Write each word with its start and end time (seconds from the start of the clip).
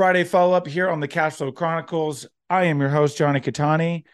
Friday 0.00 0.24
follow 0.24 0.54
up 0.54 0.66
here 0.66 0.88
on 0.88 1.00
the 1.00 1.06
Cash 1.06 1.34
Flow 1.34 1.52
Chronicles. 1.52 2.26
I 2.48 2.64
am 2.64 2.80
your 2.80 2.88
host, 2.88 3.18
Jonny 3.18 3.38
Cattani, 3.38 4.04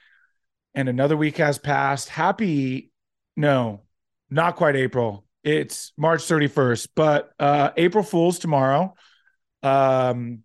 and 0.74 0.88
another 0.88 1.16
week 1.16 1.36
has 1.36 1.58
passed. 1.58 2.08
Happy, 2.08 2.90
no, 3.36 3.82
not 4.28 4.56
quite 4.56 4.74
April. 4.74 5.24
It's 5.44 5.92
March 5.96 6.22
31st, 6.22 6.88
but 6.96 7.30
uh, 7.38 7.70
April 7.76 8.02
Fool's 8.02 8.40
tomorrow. 8.40 8.94
Um, 9.62 10.40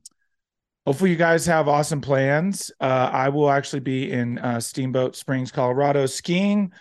hopefully, 0.86 1.10
you 1.10 1.16
guys 1.16 1.48
have 1.48 1.68
awesome 1.68 2.02
plans. 2.02 2.72
Uh, 2.80 3.10
I 3.12 3.30
will 3.30 3.50
actually 3.50 3.80
be 3.80 4.12
in 4.12 4.38
uh, 4.38 4.60
Steamboat 4.60 5.16
Springs, 5.16 5.52
Colorado, 5.52 6.06
skiing. 6.06 6.72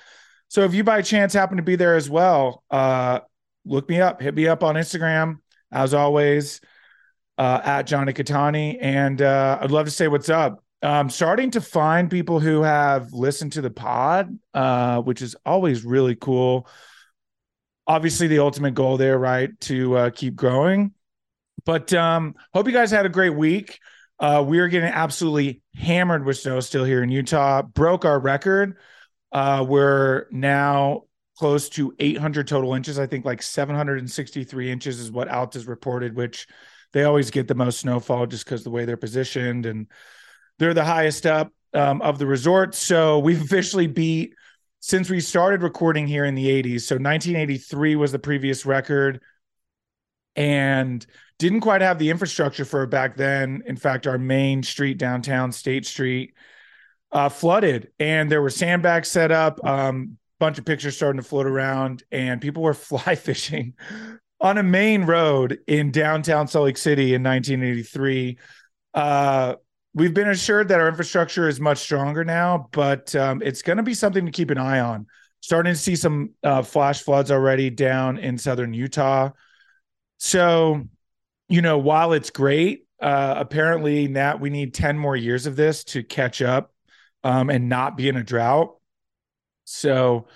So 0.48 0.64
if 0.64 0.74
you 0.74 0.84
by 0.84 1.00
chance 1.00 1.32
happen 1.32 1.56
to 1.56 1.62
be 1.62 1.76
there 1.76 1.96
as 1.96 2.10
well, 2.10 2.62
uh, 2.70 3.20
look 3.64 3.88
me 3.88 4.02
up, 4.02 4.20
hit 4.20 4.34
me 4.34 4.48
up 4.48 4.62
on 4.62 4.74
Instagram. 4.74 5.38
As 5.72 5.94
always, 5.94 6.60
uh, 7.40 7.58
at 7.64 7.86
Jonny 7.86 8.12
Cattani. 8.12 8.76
And 8.82 9.22
uh, 9.22 9.58
I'd 9.62 9.70
love 9.70 9.86
to 9.86 9.90
say 9.90 10.08
what's 10.08 10.28
up. 10.28 10.62
I'm 10.82 11.08
starting 11.08 11.50
to 11.52 11.62
find 11.62 12.10
people 12.10 12.38
who 12.38 12.60
have 12.60 13.14
listened 13.14 13.52
to 13.54 13.62
the 13.62 13.70
pod, 13.70 14.38
uh, 14.52 15.00
which 15.00 15.22
is 15.22 15.34
always 15.46 15.82
really 15.82 16.16
cool. 16.16 16.68
Obviously, 17.86 18.26
the 18.26 18.40
ultimate 18.40 18.74
goal 18.74 18.98
there, 18.98 19.18
right, 19.18 19.58
to 19.62 19.96
uh, 19.96 20.10
keep 20.10 20.36
growing. 20.36 20.92
But 21.64 21.94
um, 21.94 22.34
hope 22.52 22.66
you 22.66 22.74
guys 22.74 22.90
had 22.90 23.06
a 23.06 23.10
great 23.10 23.34
week. 23.34 23.78
Uh, 24.18 24.44
we 24.46 24.58
are 24.58 24.68
getting 24.68 24.90
absolutely 24.90 25.62
hammered 25.74 26.26
with 26.26 26.36
snow 26.36 26.60
still 26.60 26.84
here 26.84 27.02
in 27.02 27.08
Utah. 27.08 27.62
Broke 27.62 28.04
our 28.04 28.20
record. 28.20 28.76
Uh, 29.32 29.64
we're 29.66 30.26
now 30.30 31.04
close 31.38 31.70
to 31.70 31.94
800 31.98 32.46
total 32.46 32.74
inches. 32.74 32.98
I 32.98 33.06
think 33.06 33.24
like 33.24 33.40
763 33.40 34.70
inches 34.70 35.00
is 35.00 35.10
what 35.10 35.28
Alta's 35.28 35.66
reported, 35.66 36.14
which 36.14 36.46
they 36.92 37.04
always 37.04 37.30
get 37.30 37.48
the 37.48 37.54
most 37.54 37.80
snowfall 37.80 38.26
just 38.26 38.44
because 38.44 38.64
the 38.64 38.70
way 38.70 38.84
they're 38.84 38.96
positioned 38.96 39.66
and 39.66 39.86
they're 40.58 40.74
the 40.74 40.84
highest 40.84 41.26
up 41.26 41.52
um, 41.74 42.02
of 42.02 42.18
the 42.18 42.26
resort. 42.26 42.74
So 42.74 43.18
we've 43.18 43.42
officially 43.42 43.86
beat 43.86 44.34
since 44.80 45.10
we 45.10 45.20
started 45.20 45.62
recording 45.62 46.06
here 46.06 46.24
in 46.24 46.34
the 46.34 46.46
80s. 46.46 46.82
So 46.82 46.96
1983 46.96 47.96
was 47.96 48.12
the 48.12 48.18
previous 48.18 48.66
record 48.66 49.20
and 50.36 51.04
didn't 51.38 51.60
quite 51.60 51.80
have 51.80 51.98
the 51.98 52.10
infrastructure 52.10 52.64
for 52.64 52.82
it 52.82 52.90
back 52.90 53.16
then. 53.16 53.62
In 53.66 53.76
fact, 53.76 54.06
our 54.06 54.18
main 54.18 54.62
street 54.62 54.98
downtown, 54.98 55.52
State 55.52 55.86
Street, 55.86 56.34
uh, 57.12 57.28
flooded 57.28 57.90
and 57.98 58.30
there 58.30 58.42
were 58.42 58.50
sandbags 58.50 59.08
set 59.08 59.32
up. 59.32 59.64
Um, 59.64 60.16
bunch 60.38 60.58
of 60.58 60.64
pictures 60.64 60.96
starting 60.96 61.20
to 61.20 61.26
float 61.26 61.46
around 61.46 62.02
and 62.10 62.40
people 62.40 62.62
were 62.62 62.74
fly 62.74 63.14
fishing 63.14 63.74
on 64.40 64.58
a 64.58 64.62
main 64.62 65.04
road 65.04 65.58
in 65.66 65.90
downtown 65.90 66.48
Salt 66.48 66.64
Lake 66.66 66.78
City 66.78 67.14
in 67.14 67.22
1983. 67.22 68.38
Uh, 68.94 69.54
we've 69.94 70.14
been 70.14 70.28
assured 70.28 70.68
that 70.68 70.80
our 70.80 70.88
infrastructure 70.88 71.48
is 71.48 71.60
much 71.60 71.78
stronger 71.78 72.24
now, 72.24 72.68
but 72.72 73.14
um, 73.14 73.42
it's 73.42 73.62
going 73.62 73.76
to 73.76 73.82
be 73.82 73.94
something 73.94 74.24
to 74.24 74.32
keep 74.32 74.50
an 74.50 74.58
eye 74.58 74.80
on. 74.80 75.06
Starting 75.42 75.72
to 75.72 75.78
see 75.78 75.96
some 75.96 76.30
uh, 76.42 76.62
flash 76.62 77.02
floods 77.02 77.30
already 77.30 77.70
down 77.70 78.18
in 78.18 78.36
southern 78.36 78.74
Utah. 78.74 79.30
So, 80.18 80.84
you 81.48 81.62
know, 81.62 81.78
while 81.78 82.12
it's 82.12 82.30
great, 82.30 82.86
uh, 83.00 83.34
apparently 83.38 84.06
Nat, 84.06 84.40
we 84.40 84.50
need 84.50 84.74
10 84.74 84.98
more 84.98 85.16
years 85.16 85.46
of 85.46 85.56
this 85.56 85.84
to 85.84 86.02
catch 86.02 86.42
up 86.42 86.74
um, 87.24 87.48
and 87.48 87.68
not 87.68 87.96
be 87.96 88.08
in 88.08 88.16
a 88.16 88.22
drought. 88.22 88.76
So 89.64 90.26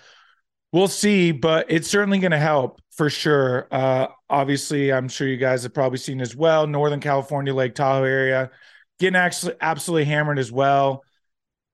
we'll 0.73 0.89
see, 0.89 1.33
but 1.33 1.67
it's 1.69 1.89
certainly 1.89 2.19
going 2.19 2.33
to 2.33 2.39
help 2.39 2.81
for 2.97 3.11
sure. 3.11 3.69
Uh, 3.71 4.09
obviously, 4.31 4.93
I'm 4.93 5.09
sure 5.09 5.27
you 5.27 5.37
guys 5.37 5.63
have 5.65 5.75
probably 5.75 5.99
seen 5.99 6.21
as 6.21 6.35
well. 6.35 6.67
Northern 6.67 7.01
California, 7.01 7.55
Lake 7.55 7.75
Tahoe 7.75 8.05
area 8.05 8.51
getting 8.99 9.17
actually 9.17 9.55
absolutely 9.61 10.05
hammered 10.05 10.39
as 10.39 10.53
well. 10.53 11.05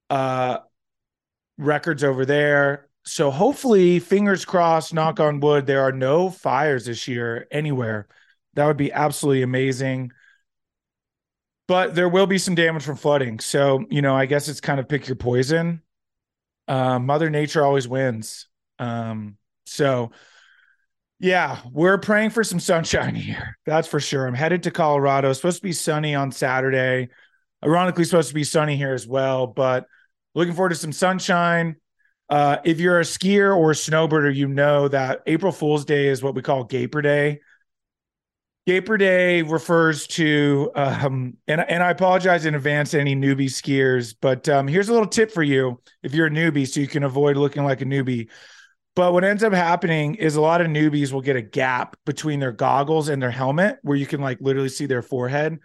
Uh, 0.08 0.58
records 1.58 2.02
over 2.02 2.24
there. 2.24 2.88
So 3.04 3.30
hopefully, 3.30 3.98
fingers 3.98 4.44
crossed, 4.44 4.92
knock 4.92 5.20
on 5.20 5.40
wood, 5.40 5.66
there 5.66 5.82
are 5.82 5.92
no 5.92 6.30
fires 6.30 6.86
this 6.86 7.08
year 7.08 7.46
anywhere. 7.50 8.08
That 8.54 8.66
would 8.66 8.76
be 8.76 8.92
absolutely 8.92 9.42
amazing. 9.42 10.12
But 11.66 11.94
there 11.94 12.08
will 12.08 12.26
be 12.26 12.38
some 12.38 12.56
damage 12.56 12.82
from 12.82 12.96
flooding. 12.96 13.38
So, 13.38 13.84
you 13.90 14.02
know, 14.02 14.14
I 14.16 14.26
guess 14.26 14.48
it's 14.48 14.60
kind 14.60 14.80
of 14.80 14.88
pick 14.88 15.06
your 15.06 15.16
poison. 15.16 15.82
Uh, 16.66 16.98
Mother 16.98 17.30
Nature 17.30 17.64
always 17.64 17.86
wins. 17.86 18.48
Um, 18.78 19.36
so 19.66 20.10
yeah, 21.20 21.58
we're 21.70 21.98
praying 21.98 22.30
for 22.30 22.42
some 22.42 22.58
sunshine 22.58 23.14
here. 23.14 23.58
That's 23.66 23.86
for 23.86 24.00
sure. 24.00 24.26
I'm 24.26 24.34
headed 24.34 24.62
to 24.62 24.70
Colorado. 24.70 25.30
Supposed 25.34 25.58
to 25.58 25.62
be 25.62 25.72
sunny 25.72 26.14
on 26.14 26.32
Saturday. 26.32 27.10
Ironically, 27.62 28.04
supposed 28.04 28.28
to 28.28 28.34
be 28.34 28.42
sunny 28.42 28.74
here 28.74 28.94
as 28.94 29.06
well, 29.06 29.46
but 29.46 29.86
looking 30.34 30.54
forward 30.54 30.70
to 30.70 30.76
some 30.76 30.92
sunshine. 30.92 31.76
Uh, 32.30 32.56
if 32.64 32.80
you're 32.80 33.00
a 33.00 33.04
skier 33.04 33.54
or 33.54 33.72
a 33.72 33.74
snowboarder, 33.74 34.34
you 34.34 34.48
know 34.48 34.88
that 34.88 35.20
April 35.26 35.52
Fool's 35.52 35.84
Day 35.84 36.06
is 36.08 36.22
what 36.22 36.34
we 36.34 36.40
call 36.40 36.64
Gaper 36.64 37.02
Day. 37.02 37.40
Gaper 38.66 38.96
Day 38.96 39.42
refers 39.42 40.06
to, 40.06 40.70
um, 40.74 41.36
and, 41.46 41.60
and 41.60 41.82
I 41.82 41.90
apologize 41.90 42.46
in 42.46 42.54
advance 42.54 42.92
to 42.92 43.00
any 43.00 43.14
newbie 43.14 43.46
skiers, 43.46 44.14
but 44.18 44.48
um, 44.48 44.68
here's 44.68 44.88
a 44.88 44.92
little 44.92 45.08
tip 45.08 45.32
for 45.32 45.42
you 45.42 45.82
if 46.02 46.14
you're 46.14 46.28
a 46.28 46.30
newbie 46.30 46.66
so 46.66 46.80
you 46.80 46.86
can 46.86 47.02
avoid 47.02 47.36
looking 47.36 47.64
like 47.64 47.82
a 47.82 47.86
newbie. 47.86 48.28
But 48.96 49.12
what 49.12 49.24
ends 49.24 49.42
up 49.42 49.52
happening 49.52 50.16
is 50.16 50.36
a 50.36 50.40
lot 50.40 50.60
of 50.60 50.66
newbies 50.66 51.12
will 51.12 51.20
get 51.20 51.36
a 51.36 51.42
gap 51.42 51.96
between 52.04 52.40
their 52.40 52.52
goggles 52.52 53.08
and 53.08 53.22
their 53.22 53.30
helmet 53.30 53.78
where 53.82 53.96
you 53.96 54.06
can 54.06 54.20
like 54.20 54.38
literally 54.40 54.68
see 54.68 54.86
their 54.86 55.02
forehead. 55.02 55.58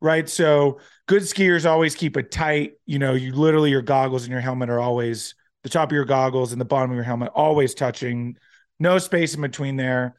Right. 0.00 0.28
So 0.28 0.80
good 1.06 1.22
skiers 1.22 1.68
always 1.68 1.94
keep 1.94 2.16
it 2.16 2.30
tight. 2.30 2.72
You 2.84 2.98
know, 2.98 3.14
you 3.14 3.32
literally 3.32 3.70
your 3.70 3.82
goggles 3.82 4.24
and 4.24 4.32
your 4.32 4.40
helmet 4.40 4.70
are 4.70 4.80
always 4.80 5.34
the 5.62 5.68
top 5.70 5.90
of 5.90 5.94
your 5.94 6.04
goggles 6.04 6.52
and 6.52 6.60
the 6.60 6.66
bottom 6.66 6.90
of 6.90 6.94
your 6.94 7.04
helmet 7.04 7.30
always 7.34 7.74
touching, 7.74 8.36
no 8.78 8.98
space 8.98 9.34
in 9.34 9.40
between 9.40 9.76
there. 9.76 10.16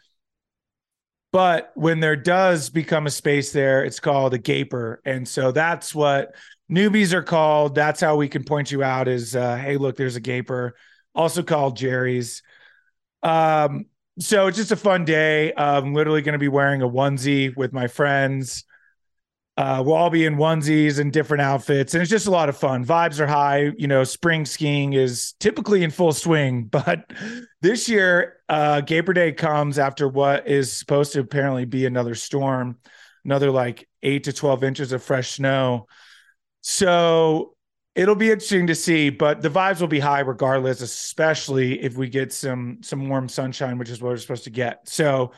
But 1.32 1.72
when 1.76 2.00
there 2.00 2.16
does 2.16 2.70
become 2.70 3.06
a 3.06 3.12
space 3.12 3.52
there, 3.52 3.84
it's 3.84 4.00
called 4.00 4.34
a 4.34 4.38
gaper. 4.38 5.02
And 5.06 5.28
so 5.28 5.52
that's 5.52 5.94
what 5.94 6.34
newbies 6.72 7.12
are 7.12 7.22
called. 7.22 7.76
That's 7.76 8.00
how 8.00 8.16
we 8.16 8.30
can 8.30 8.44
point 8.46 8.72
you 8.72 8.82
out 8.82 9.08
is 9.08 9.36
uh, 9.36 9.58
hey, 9.58 9.76
look, 9.76 9.98
there's 9.98 10.16
a 10.16 10.22
gaper 10.22 10.76
also 11.16 11.44
called 11.44 11.78
Jerry's. 11.78 12.44
Um, 13.24 13.86
so 14.20 14.48
it's 14.48 14.58
just 14.58 14.72
a 14.72 14.78
fun 14.78 15.06
day. 15.06 15.54
I'm 15.56 15.94
literally 15.94 16.22
going 16.22 16.34
to 16.34 16.40
be 16.40 16.48
wearing 16.48 16.82
a 16.82 16.88
onesie 16.88 17.56
with 17.56 17.74
my 17.74 17.88
friends. 17.88 18.64
Uh, 19.58 19.82
we'll 19.86 19.96
all 19.96 20.10
be 20.10 20.26
in 20.26 20.36
onesies 20.36 21.00
and 21.00 21.14
different 21.14 21.42
outfits, 21.42 21.94
and 21.94 22.02
it's 22.02 22.12
just 22.12 22.28
a 22.28 22.32
lot 22.32 22.50
of 22.50 22.58
fun. 22.58 22.84
Vibes 22.84 23.22
are 23.22 23.28
high. 23.28 23.72
You 23.78 23.88
know, 23.88 24.04
spring 24.04 24.46
skiing 24.46 24.92
is 24.94 25.34
typically 25.40 25.82
in 25.84 25.92
full 25.92 26.12
swing, 26.12 26.64
but 26.72 27.10
this 27.62 27.88
year, 27.88 28.38
uh, 28.50 28.82
Gaper 28.82 29.14
Day 29.14 29.32
comes 29.32 29.80
after 29.80 30.10
what 30.10 30.48
is 30.48 30.74
supposed 30.74 31.14
to 31.14 31.22
apparently 31.22 31.64
be 31.64 31.86
another 31.86 32.16
storm, 32.16 32.78
another 33.24 33.50
like 33.50 33.88
eight 34.04 34.26
to 34.26 34.34
12 34.34 34.64
inches 34.64 34.92
of 34.92 35.02
fresh 35.02 35.32
snow. 35.32 35.88
So 36.62 37.55
it'll 37.96 38.16
be 38.16 38.30
interesting 38.30 38.68
to 38.68 38.76
see, 38.76 39.10
but 39.10 39.42
the 39.42 39.50
vibes 39.50 39.80
will 39.80 39.88
be 39.88 40.00
high 40.00 40.20
regardless, 40.20 40.82
especially 40.82 41.82
if 41.82 41.96
we 41.96 42.10
get 42.10 42.34
some 42.34 42.80
some 42.82 43.08
warm 43.10 43.30
sunshine, 43.30 43.78
which 43.78 43.90
is 43.90 44.02
what 44.02 44.10
we're 44.10 44.18
supposed 44.18 44.44
to 44.44 44.50
get. 44.50 44.88
So 44.88 45.32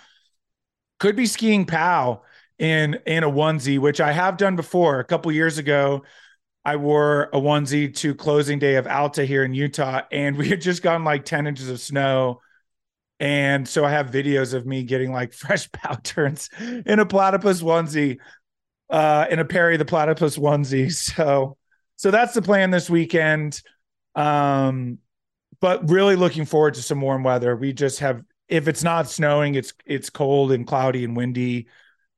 could 0.99 1.15
be 1.15 1.27
skiing 1.27 1.65
POW 1.65 2.23
in 2.57 2.95
in 3.05 3.23
a 3.23 3.29
onesie, 3.29 3.79
which 3.79 4.01
I 4.01 4.11
have 4.11 4.37
done 4.37 4.55
before. 4.55 4.99
A 4.99 5.05
couple 5.05 5.31
years 5.31 5.59
ago, 5.59 6.03
I 6.65 6.75
wore 6.77 7.29
a 7.31 7.39
onesie 7.39 7.95
to 7.97 8.15
closing 8.15 8.59
day 8.59 8.75
of 8.75 8.87
Alta 8.87 9.23
here 9.23 9.43
in 9.43 9.53
Utah, 9.53 10.01
and 10.11 10.35
we 10.35 10.49
had 10.49 10.61
just 10.61 10.81
gotten 10.81 11.03
like 11.03 11.25
10 11.25 11.47
inches 11.47 11.69
of 11.69 11.79
snow. 11.79 12.41
And 13.19 13.67
so 13.67 13.83
I 13.83 13.91
have 13.91 14.11
videos 14.11 14.53
of 14.53 14.65
me 14.65 14.83
getting 14.83 15.11
like 15.11 15.33
fresh 15.33 15.71
POW 15.71 15.95
turns 16.03 16.49
in 16.59 16.99
a 16.99 17.05
platypus 17.05 17.61
onesie, 17.61 18.17
uh, 18.89 19.27
in 19.29 19.39
a 19.39 19.45
Perry 19.45 19.77
the 19.77 19.85
platypus 19.85 20.37
onesie. 20.37 20.91
So 20.91 21.57
so 21.97 22.11
that's 22.11 22.33
the 22.33 22.41
plan 22.41 22.71
this 22.71 22.89
weekend. 22.89 23.61
Um, 24.15 24.99
but 25.59 25.89
really 25.89 26.15
looking 26.15 26.45
forward 26.45 26.75
to 26.75 26.81
some 26.81 27.01
warm 27.01 27.23
weather. 27.23 27.55
We 27.55 27.73
just 27.73 27.99
have 27.99 28.23
if 28.47 28.67
it's 28.67 28.83
not 28.83 29.09
snowing, 29.09 29.55
it's 29.55 29.73
it's 29.85 30.09
cold 30.09 30.51
and 30.51 30.65
cloudy 30.65 31.03
and 31.03 31.17
windy. 31.17 31.67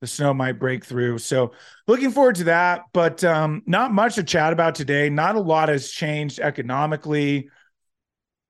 the 0.02 0.08
snow 0.08 0.34
might 0.34 0.60
break 0.60 0.86
through. 0.86 1.18
So 1.18 1.54
looking 1.88 2.12
forward 2.12 2.36
to 2.36 2.46
that, 2.46 2.84
but 2.94 3.24
um, 3.24 3.64
not 3.66 3.92
much 3.92 4.16
to 4.16 4.24
chat 4.24 4.54
about 4.54 4.76
today. 4.76 5.10
Not 5.10 5.36
a 5.36 5.42
lot 5.42 5.70
has 5.70 5.90
changed 5.92 6.40
economically. 6.40 7.50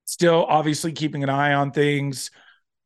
Still, 0.04 0.44
obviously, 0.48 0.92
keeping 0.92 1.22
an 1.22 1.28
eye 1.30 1.54
on 1.54 1.70
things. 1.70 2.30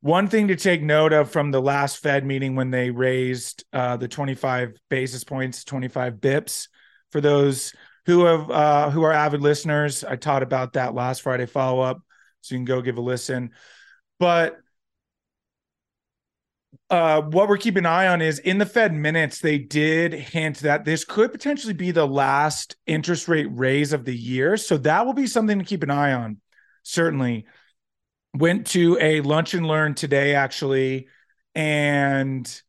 One 0.01 0.29
thing 0.29 0.49
to 0.49 0.57
take 0.57 0.83
note 0.83 1.15
of 1.15 1.31
from 1.31 1.51
the 1.51 1.63
last 1.63 1.99
Fed 1.99 2.27
meeting 2.27 2.57
when 2.57 2.71
they 2.71 2.91
raised 2.91 3.65
uh, 3.73 3.97
the 3.97 4.09
25 4.09 4.77
basis 4.91 5.25
points, 5.25 5.65
25 5.65 6.17
bips, 6.17 6.69
for 7.11 7.23
those 7.23 7.73
who 8.07 8.25
have 8.25 8.51
uh, 8.51 8.91
who 8.91 9.03
are 9.03 9.13
avid 9.13 9.41
listeners, 9.41 10.05
I 10.05 10.17
taught 10.17 10.43
about 10.43 10.75
that 10.75 10.95
last 10.95 11.23
Friday 11.23 11.47
follow 11.47 11.81
up, 11.81 12.03
so 12.41 12.55
you 12.55 12.59
can 12.59 12.65
go 12.65 12.83
give 12.83 12.99
a 12.99 13.01
listen. 13.01 13.51
But 14.19 14.59
uh, 16.91 17.23
what 17.23 17.49
we're 17.49 17.57
keeping 17.57 17.85
an 17.85 17.87
eye 17.87 18.09
on 18.09 18.21
is 18.21 18.39
in 18.39 18.59
the 18.59 18.67
Fed 18.67 18.93
minutes, 18.93 19.41
they 19.41 19.59
did 19.59 20.13
hint 20.13 20.59
that 20.59 20.85
this 20.85 21.05
could 21.05 21.33
potentially 21.33 21.73
be 21.73 21.91
the 21.91 22.07
last 22.07 22.77
interest 22.87 23.27
rate 23.27 23.49
raise 23.51 23.93
of 23.93 24.05
the 24.05 24.15
year. 24.15 24.57
So 24.57 24.77
that 24.79 25.07
will 25.07 25.15
be 25.15 25.27
something 25.27 25.59
to 25.59 25.65
keep 25.65 25.83
an 25.83 25.91
eye 25.91 26.13
on. 26.13 26.41
Certainly. 26.83 27.47
Went 28.37 28.67
to 28.69 28.99
a 29.01 29.21
lunch 29.21 29.55
and 29.55 29.65
learn 29.65 29.95
today, 29.95 30.35
actually, 30.35 31.07
and 31.55 32.63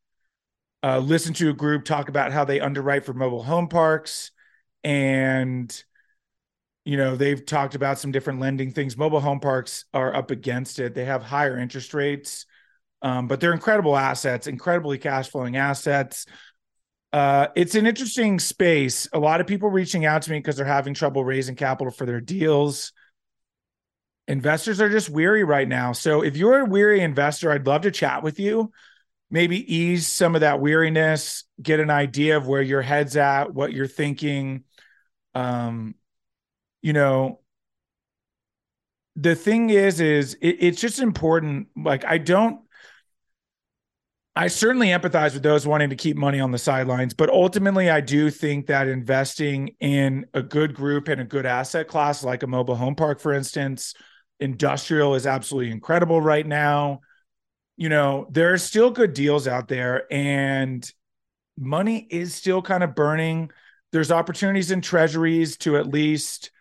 uh, 0.84 1.00
listened 1.00 1.36
to 1.38 1.50
a 1.50 1.54
group 1.54 1.86
talk 1.86 2.08
about 2.08 2.32
how 2.32 2.46
they 2.46 2.60
underwrite 2.60 3.04
for 3.04 3.14
mobile 3.14 3.42
home 3.42 3.68
parks. 3.68 4.30
And, 4.86 5.84
you 6.86 6.96
know, 6.96 7.18
they've 7.18 7.46
talked 7.46 7.76
about 7.76 8.00
some 8.00 8.14
different 8.14 8.40
lending 8.40 8.72
things. 8.72 8.96
Mobile 8.96 9.20
home 9.20 9.42
parks 9.42 9.84
are 9.94 10.16
up 10.16 10.32
against 10.32 10.80
it, 10.80 10.96
they 10.96 11.06
have 11.06 11.24
higher 11.24 11.58
interest 11.58 11.94
rates 11.94 12.46
um, 13.06 13.28
but 13.28 13.40
they're 13.40 13.54
incredible 13.54 13.96
assets, 13.96 14.48
incredibly 14.48 14.98
cash 14.98 15.30
flowing 15.30 15.58
assets. 15.58 16.26
Uh, 17.14 17.48
it's 17.56 17.76
an 17.76 17.86
interesting 17.86 18.40
space. 18.40 19.08
A 19.14 19.20
lot 19.20 19.42
of 19.42 19.46
people 19.48 19.70
reaching 19.70 20.06
out 20.06 20.24
to 20.24 20.32
me 20.32 20.40
because 20.40 20.56
they're 20.56 20.66
having 20.66 20.96
trouble 20.96 21.24
raising 21.24 21.56
capital 21.56 21.92
for 21.92 22.08
their 22.08 22.20
deals. 22.20 22.94
Investors 24.28 24.82
are 24.82 24.90
just 24.90 25.12
weary 25.12 25.44
right 25.44 25.68
now. 25.68 25.92
So 25.92 26.24
if 26.24 26.36
you're 26.36 26.62
a 26.62 26.66
weary 26.66 27.02
investor, 27.02 27.52
I'd 27.52 27.68
love 27.68 27.84
to 27.84 27.92
chat 27.92 28.24
with 28.24 28.40
you. 28.40 28.72
Maybe 29.30 29.72
ease 29.74 30.08
some 30.08 30.34
of 30.34 30.42
that 30.42 30.60
weariness, 30.60 31.44
get 31.62 31.80
an 31.80 31.92
idea 31.92 32.38
of 32.38 32.48
where 32.48 32.62
your 32.64 32.82
head's 32.82 33.16
at, 33.16 33.54
what 33.54 33.72
you're 33.72 33.88
thinking. 33.88 34.64
Um, 35.36 35.96
you 36.82 36.94
know, 36.94 37.42
the 39.16 39.36
thing 39.36 39.70
is, 39.70 40.00
is 40.00 40.36
it, 40.42 40.58
it's 40.60 40.82
just 40.82 41.00
important. 41.00 41.68
Like 41.76 42.06
I 42.06 42.18
don't 42.18 42.62
I 44.38 44.48
certainly 44.48 44.88
empathize 44.88 45.34
with 45.34 45.44
those 45.44 45.66
wanting 45.66 45.90
to 45.92 45.96
keep 45.96 46.18
money 46.18 46.42
on 46.42 46.52
the 46.52 46.58
sidelines, 46.58 47.14
but 47.14 47.30
ultimately, 47.30 47.90
I 47.90 48.02
do 48.02 48.30
think 48.30 48.68
that 48.68 48.90
investing 48.90 49.76
in 49.80 50.26
a 50.34 50.44
good 50.44 50.74
group 50.74 51.08
and 51.08 51.22
a 51.22 51.26
good 51.26 51.46
asset 51.46 51.88
class, 51.88 52.22
like 52.22 52.44
a 52.44 52.48
mobile 52.48 52.76
home 52.76 52.96
park, 52.96 53.22
for 53.22 53.32
instance, 53.32 53.94
industrial 54.42 55.16
is 55.16 55.26
absolutely 55.26 55.72
incredible 55.72 56.20
right 56.20 56.46
now. 56.46 57.00
You 57.78 57.88
know, 57.88 58.28
there 58.30 58.52
are 58.52 58.58
still 58.58 58.92
good 58.92 59.14
deals 59.14 59.48
out 59.48 59.70
there, 59.70 60.06
and 60.12 60.90
money 61.58 62.06
is 62.10 62.36
still 62.36 62.62
kind 62.62 62.84
of 62.84 62.94
burning. 62.94 63.52
There's 63.96 64.12
opportunities 64.12 64.72
in 64.72 64.82
treasuries 64.82 65.56
to 65.60 65.78
at 65.78 65.88
least 65.88 66.52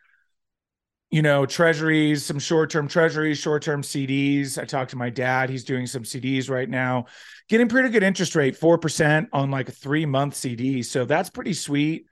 you 1.10 1.20
know, 1.20 1.46
treasuries, 1.46 2.24
some 2.24 2.38
short 2.38 2.70
term 2.70 2.86
treasuries, 2.86 3.38
short 3.38 3.62
term 3.62 3.82
CDs. 3.82 4.56
I 4.56 4.64
talked 4.64 4.92
to 4.92 4.96
my 4.96 5.10
dad. 5.10 5.50
He's 5.50 5.64
doing 5.64 5.88
some 5.88 6.04
CDs 6.04 6.48
right 6.48 6.68
now, 6.70 7.06
getting 7.48 7.68
pretty 7.68 7.88
good 7.88 8.04
interest 8.04 8.36
rate, 8.36 8.56
4% 8.56 9.28
on 9.32 9.50
like 9.50 9.68
a 9.68 9.72
three 9.72 10.06
month 10.06 10.36
CD. 10.36 10.84
So 10.84 11.04
that's 11.04 11.28
pretty 11.28 11.54
sweet. 11.54 12.06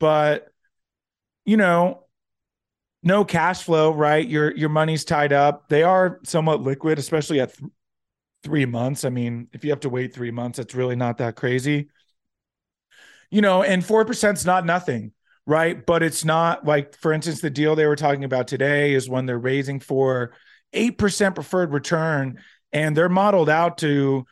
But, 0.00 0.48
you 1.44 1.56
know, 1.56 2.06
no 3.04 3.24
cash 3.24 3.62
flow, 3.62 3.92
right? 3.92 4.26
Your 4.26 4.56
your 4.56 4.70
money's 4.70 5.04
tied 5.04 5.32
up. 5.32 5.68
They 5.68 5.84
are 5.84 6.18
somewhat 6.24 6.62
liquid, 6.62 6.98
especially 6.98 7.38
at 7.38 7.56
th- 7.56 7.70
three 8.42 8.66
months. 8.66 9.04
I 9.04 9.10
mean, 9.10 9.46
if 9.52 9.62
you 9.62 9.70
have 9.70 9.80
to 9.80 9.88
wait 9.88 10.12
three 10.12 10.32
months, 10.32 10.58
it's 10.58 10.74
really 10.74 10.96
not 10.96 11.18
that 11.18 11.36
crazy. 11.36 11.90
You 13.30 13.40
know, 13.40 13.62
and 13.62 13.84
four 13.84 14.04
percent 14.04 14.38
is 14.38 14.46
not 14.46 14.64
nothing 14.64 15.12
right? 15.46 15.86
But 15.86 16.02
it's 16.02 16.24
not 16.24 16.64
like, 16.66 16.96
for 16.96 17.12
instance, 17.12 17.40
the 17.40 17.50
deal 17.50 17.76
they 17.76 17.86
were 17.86 17.96
talking 17.96 18.24
about 18.24 18.48
today 18.48 18.94
is 18.94 19.08
when 19.08 19.26
they're 19.26 19.38
raising 19.38 19.80
for 19.80 20.32
8% 20.74 21.34
preferred 21.34 21.72
return 21.72 22.40
and 22.72 22.96
they're 22.96 23.08
modeled 23.08 23.48
out 23.48 23.78
to 23.78 24.26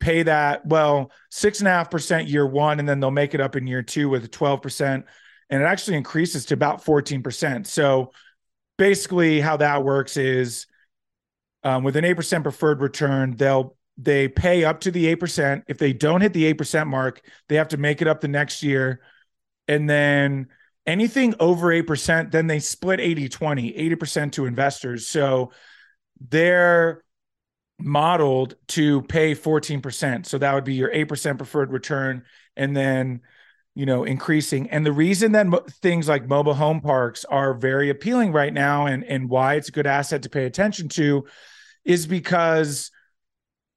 pay 0.00 0.22
that, 0.22 0.66
well, 0.66 1.12
six 1.30 1.60
and 1.60 1.68
a 1.68 1.70
half 1.70 1.90
percent 1.90 2.28
year 2.28 2.46
one, 2.46 2.80
and 2.80 2.88
then 2.88 2.98
they'll 2.98 3.10
make 3.10 3.34
it 3.34 3.40
up 3.40 3.56
in 3.56 3.66
year 3.66 3.82
two 3.82 4.08
with 4.08 4.30
12%. 4.30 5.04
And 5.50 5.62
it 5.62 5.64
actually 5.64 5.98
increases 5.98 6.46
to 6.46 6.54
about 6.54 6.84
14%. 6.84 7.66
So 7.66 8.12
basically, 8.78 9.40
how 9.40 9.58
that 9.58 9.84
works 9.84 10.16
is 10.16 10.66
um, 11.62 11.84
with 11.84 11.96
an 11.96 12.04
8% 12.04 12.42
preferred 12.42 12.80
return, 12.80 13.36
they'll 13.36 13.76
they 13.96 14.28
pay 14.28 14.64
up 14.64 14.80
to 14.80 14.90
the 14.90 15.14
8%. 15.14 15.62
If 15.68 15.78
they 15.78 15.92
don't 15.92 16.20
hit 16.20 16.32
the 16.32 16.52
8% 16.52 16.86
mark, 16.86 17.22
they 17.48 17.56
have 17.56 17.68
to 17.68 17.76
make 17.76 18.02
it 18.02 18.08
up 18.08 18.20
the 18.20 18.28
next 18.28 18.62
year 18.62 19.00
and 19.68 19.88
then 19.88 20.48
anything 20.86 21.34
over 21.40 21.68
8%, 21.68 22.30
then 22.30 22.46
they 22.46 22.58
split 22.60 23.00
80 23.00 23.28
20, 23.28 23.72
80% 23.72 24.32
to 24.32 24.46
investors. 24.46 25.06
So 25.06 25.52
they're 26.28 27.02
modeled 27.78 28.54
to 28.68 29.02
pay 29.02 29.34
14%. 29.34 30.26
So 30.26 30.38
that 30.38 30.54
would 30.54 30.64
be 30.64 30.74
your 30.74 30.90
8% 30.90 31.38
preferred 31.38 31.72
return. 31.72 32.24
And 32.56 32.76
then, 32.76 33.22
you 33.74 33.86
know, 33.86 34.04
increasing. 34.04 34.70
And 34.70 34.86
the 34.86 34.92
reason 34.92 35.32
that 35.32 35.46
mo- 35.46 35.64
things 35.82 36.08
like 36.08 36.28
mobile 36.28 36.54
home 36.54 36.80
parks 36.80 37.24
are 37.24 37.54
very 37.54 37.90
appealing 37.90 38.32
right 38.32 38.52
now 38.52 38.86
and, 38.86 39.02
and 39.04 39.28
why 39.28 39.54
it's 39.54 39.68
a 39.68 39.72
good 39.72 39.86
asset 39.86 40.22
to 40.22 40.30
pay 40.30 40.44
attention 40.44 40.88
to 40.90 41.26
is 41.84 42.06
because 42.06 42.90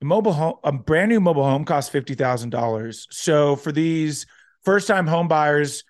mobile 0.01 0.33
home, 0.33 0.55
a 0.63 0.71
brand 0.71 1.09
new 1.09 1.19
mobile 1.19 1.44
home 1.44 1.65
costs 1.65 1.94
$50,000. 1.94 3.07
So 3.09 3.55
for 3.55 3.71
these 3.71 4.25
first 4.63 4.88
time 4.88 5.07
home 5.07 5.27
buyers 5.27 5.83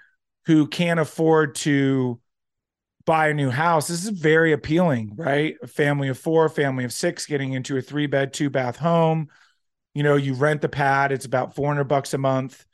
who 0.46 0.68
can't 0.68 1.00
afford 1.00 1.56
to 1.56 2.20
buy 3.06 3.30
a 3.30 3.34
new 3.34 3.50
house, 3.50 3.88
this 3.88 4.04
is 4.04 4.10
very 4.10 4.54
appealing, 4.54 5.14
right? 5.16 5.56
A 5.62 5.68
family 5.68 6.10
of 6.10 6.18
four, 6.18 6.48
family 6.50 6.86
of 6.86 6.94
six 6.94 7.26
getting 7.26 7.54
into 7.54 7.78
a 7.78 7.82
three 7.82 8.08
bed, 8.08 8.34
two 8.34 8.50
bath 8.50 8.78
home. 8.78 9.30
You 9.94 10.04
know, 10.04 10.16
you 10.16 10.34
rent 10.34 10.62
the 10.62 10.70
pad, 10.70 11.12
it's 11.12 11.26
about 11.26 11.56
400 11.56 11.86
bucks 11.86 12.14
a 12.14 12.18
month. 12.18 12.66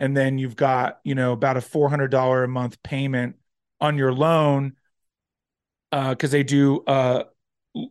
And 0.00 0.16
then 0.16 0.38
you've 0.38 0.56
got, 0.56 1.00
you 1.02 1.14
know, 1.14 1.32
about 1.32 1.56
a 1.56 1.60
$400 1.60 2.44
a 2.44 2.48
month 2.48 2.82
payment 2.82 3.36
on 3.80 3.98
your 3.98 4.12
loan 4.12 4.74
because 5.90 6.30
uh, 6.30 6.32
they 6.32 6.42
do 6.42 6.82
uh, 6.86 7.24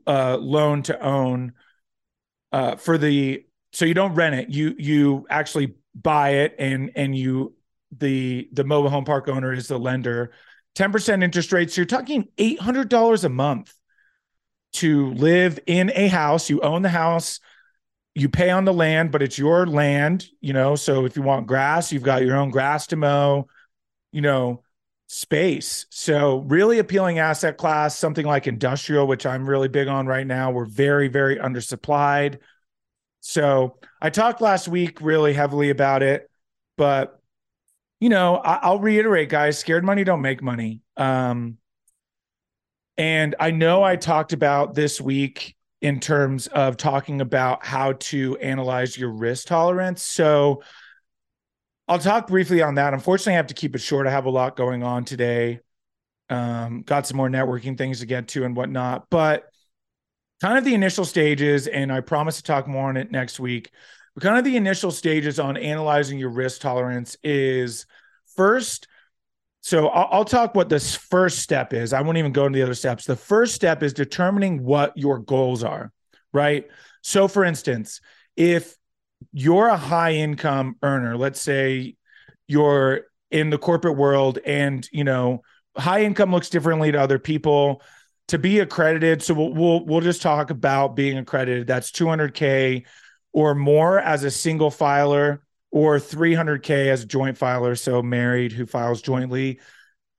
uh, 0.06 0.38
loan 0.38 0.84
to 0.84 1.00
own 1.00 1.54
uh, 2.52 2.76
for 2.76 2.98
the 2.98 3.46
so 3.74 3.86
you 3.86 3.94
don't 3.94 4.16
rent 4.16 4.36
it. 4.36 4.50
You 4.50 4.76
you 4.78 5.26
actually 5.30 5.76
buy 5.96 6.30
it 6.30 6.56
and 6.60 6.92
and 6.96 7.16
you 7.16 7.54
the 7.98 8.50
the 8.54 8.64
mobile 8.64 8.90
home 8.90 9.06
park 9.06 9.28
owner 9.28 9.54
is 9.54 9.68
the 9.68 9.78
lender. 9.78 10.32
10% 10.76 11.24
interest 11.24 11.52
rates 11.52 11.74
so 11.74 11.82
you're 11.82 11.88
talking 11.88 12.28
$800 12.38 13.24
a 13.24 13.30
month 13.30 13.74
to 14.74 15.12
live 15.14 15.60
in 15.66 15.92
a 15.96 16.08
house. 16.08 16.52
You 16.52 16.62
own 16.62 16.84
the 16.84 16.90
house 16.90 17.40
you 18.18 18.28
pay 18.28 18.50
on 18.50 18.66
the 18.66 18.74
land 18.74 19.12
but 19.12 19.22
it's 19.22 19.38
your 19.38 19.68
land 19.68 20.26
you 20.42 20.52
know 20.52 20.76
so 20.76 21.06
if 21.06 21.16
you 21.16 21.22
want 21.22 21.46
grass 21.46 21.92
you've 21.92 22.02
got 22.02 22.26
your 22.26 22.36
own 22.36 22.50
grass 22.50 22.88
to 22.88 22.96
mow 22.96 23.46
you 24.12 24.22
know 24.22 24.64
space 25.08 25.86
so 25.90 26.40
really 26.40 26.80
appealing 26.80 27.18
asset 27.18 27.58
class 27.58 27.98
something 27.98 28.26
like 28.26 28.46
industrial 28.46 29.08
which 29.08 29.26
i'm 29.26 29.50
really 29.50 29.70
big 29.70 29.88
on 29.88 30.06
right 30.06 30.28
now 30.28 30.52
we're 30.52 30.66
very 30.66 31.08
very 31.08 31.38
undersupplied 31.38 32.40
so 33.22 33.78
i 34.02 34.10
talked 34.10 34.42
last 34.42 34.68
week 34.68 35.00
really 35.00 35.34
heavily 35.34 35.70
about 35.70 36.04
it 36.04 36.30
but 36.76 37.18
you 38.00 38.10
know, 38.10 38.36
I, 38.36 38.70
will 38.70 38.80
reiterate, 38.80 39.30
guys, 39.30 39.58
scared 39.58 39.84
money 39.84 40.04
don't 40.04 40.22
make 40.22 40.42
money. 40.42 40.82
Um, 40.98 41.58
and 42.98 43.36
I 43.40 43.52
know 43.52 43.84
I 43.84 43.96
talked 43.96 44.34
about 44.34 44.76
this 44.76 45.02
week 45.02 45.56
in 45.82 46.00
terms 46.00 46.48
of 46.48 46.78
talking 46.78 47.22
about 47.22 47.66
how 47.66 47.94
to 47.94 48.38
analyze 48.38 48.98
your 48.98 49.12
risk 49.12 49.48
tolerance. 49.48 50.04
So 50.04 50.64
I'll 51.88 52.00
talk 52.00 52.28
briefly 52.28 52.62
on 52.62 52.76
that. 52.76 52.94
Unfortunately, 52.94 53.34
I 53.34 53.38
have 53.38 53.48
to 53.48 53.54
keep 53.54 53.76
it 53.76 53.80
short. 53.80 54.08
I 54.08 54.12
have 54.12 54.26
a 54.26 54.30
lot 54.30 54.56
going 54.58 54.84
on 54.84 55.06
today. 55.06 55.62
Um, 56.30 56.82
got 56.82 57.08
some 57.08 57.16
more 57.16 57.30
networking 57.30 57.78
things 57.78 58.02
to 58.02 58.06
get 58.06 58.28
to 58.30 58.44
and 58.44 58.56
whatnot, 58.56 59.10
but 59.10 59.46
kind 60.42 60.58
of 60.58 60.66
the 60.66 60.74
initial 60.74 61.06
stages, 61.06 61.68
and 61.68 61.92
I 61.92 62.02
promise 62.02 62.38
to 62.38 62.44
talk 62.44 62.68
more 62.68 62.90
on 62.90 62.98
it 62.98 63.12
next 63.12 63.40
week 63.40 63.72
But 64.14 64.24
kind 64.24 64.38
of 64.38 64.44
the 64.44 64.58
initial 64.58 64.92
stages 64.92 65.40
on 65.40 65.56
analyzing 65.56 66.20
your 66.20 66.30
risk 66.30 66.62
tolerance 66.62 67.16
is 67.24 67.86
first 68.36 68.88
so 69.62 69.88
I'll, 69.88 70.20
I'll, 70.20 70.26
talk 70.26 70.54
what 70.54 70.70
this 70.70 70.96
first 70.96 71.40
step 71.40 71.74
is 71.74 71.92
i 71.92 72.02
won't 72.02 72.18
even 72.18 72.32
go 72.32 72.46
into 72.46 72.58
the 72.58 72.64
other 72.64 72.76
steps 72.76 73.06
the 73.06 73.16
first 73.16 73.56
step 73.56 73.82
is 73.82 73.94
determining 73.94 74.64
what 74.64 74.96
your 74.96 75.18
goals 75.18 75.64
are 75.64 75.92
right 76.34 76.68
so 77.02 77.28
for 77.28 77.44
instance 77.44 78.00
if 78.36 78.76
you're 79.34 79.68
a 79.68 79.78
high 79.78 80.14
income 80.14 80.76
earner. 80.82 81.18
Let's 81.18 81.42
say 81.42 81.96
you're 82.48 83.02
in 83.32 83.50
the 83.50 83.58
corporate 83.58 83.98
world 83.98 84.40
and, 84.46 84.88
you 84.92 85.04
know, 85.04 85.42
high 85.76 86.04
income 86.04 86.32
looks 86.32 86.50
differently 86.50 86.92
to 86.92 87.00
other 87.00 87.20
people. 87.20 87.82
To 88.30 88.38
be 88.38 88.60
accredited, 88.60 89.24
so 89.24 89.34
we'll 89.34 89.54
we'll, 89.54 89.86
we'll 89.86 90.02
just 90.02 90.22
talk 90.22 90.50
about 90.50 90.98
being 90.98 91.18
accredited. 91.18 91.66
That's 91.66 91.92
200k 91.92 92.84
or 93.32 93.56
more 93.56 94.00
as 94.00 94.26
a 94.26 94.32
single 94.32 94.70
filer 94.70 95.44
or 95.72 95.98
300k 95.98 96.88
as 96.88 97.04
a 97.04 97.06
joint 97.06 97.38
filer 97.38 97.76
so 97.76 98.02
married 98.02 98.52
who 98.52 98.66
files 98.66 99.02
jointly 99.02 99.60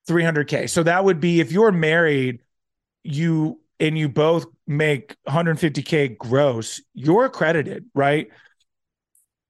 300k 0.09 0.69
so 0.69 0.83
that 0.83 1.05
would 1.05 1.21
be 1.21 1.40
if 1.40 1.50
you're 1.50 1.73
married 1.73 2.40
you 3.02 3.61
and 3.81 3.99
you 3.99 4.09
both 4.09 4.47
make 4.67 5.17
150k 5.26 6.17
gross 6.17 6.81
you're 6.95 7.25
accredited 7.25 7.87
right 7.95 8.28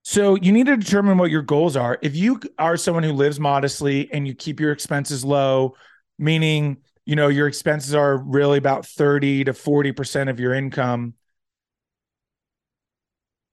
so 0.09 0.37
you 0.37 0.53
need 0.53 0.65
to 0.65 0.75
determine 0.75 1.19
what 1.19 1.31
your 1.31 1.43
goals 1.43 1.77
are. 1.77 1.99
If 2.01 2.17
you 2.17 2.41
are 2.59 2.79
someone 2.79 3.03
who 3.03 3.13
lives 3.13 3.39
modestly 3.39 4.11
and 4.11 4.27
you 4.27 4.35
keep 4.35 4.59
your 4.59 4.73
expenses 4.73 5.23
low 5.23 5.75
meaning 6.19 6.79
you 7.05 7.15
know 7.15 7.29
your 7.29 7.47
expenses 7.47 7.95
are 7.95 8.17
really 8.17 8.57
about 8.57 8.87
30 8.87 9.45
to 9.45 9.53
40% 9.53 10.31
of 10.31 10.41
your 10.41 10.55
income 10.55 11.13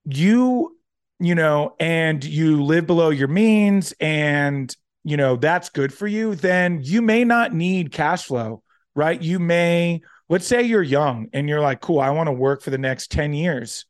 you 0.06 0.78
you 1.20 1.36
know 1.36 1.76
and 1.78 2.24
you 2.24 2.64
live 2.64 2.88
below 2.88 3.10
your 3.10 3.28
means 3.28 3.94
and 4.00 4.74
you 5.04 5.18
know 5.18 5.36
that's 5.36 5.68
good 5.68 5.94
for 5.94 6.08
you 6.08 6.36
then 6.36 6.80
you 6.82 7.02
may 7.02 7.26
not 7.26 7.54
need 7.54 7.92
cash 7.92 8.24
flow 8.24 8.64
right? 8.96 9.22
You 9.22 9.40
may 9.40 10.04
let's 10.30 10.48
say 10.48 10.64
you're 10.64 10.82
young 10.82 11.28
and 11.34 11.50
you're 11.50 11.60
like 11.60 11.82
cool 11.82 12.00
i 12.00 12.12
want 12.12 12.28
to 12.28 12.34
work 12.34 12.62
for 12.62 12.70
the 12.70 12.78
next 12.78 13.12
10 13.12 13.34
years 13.34 13.86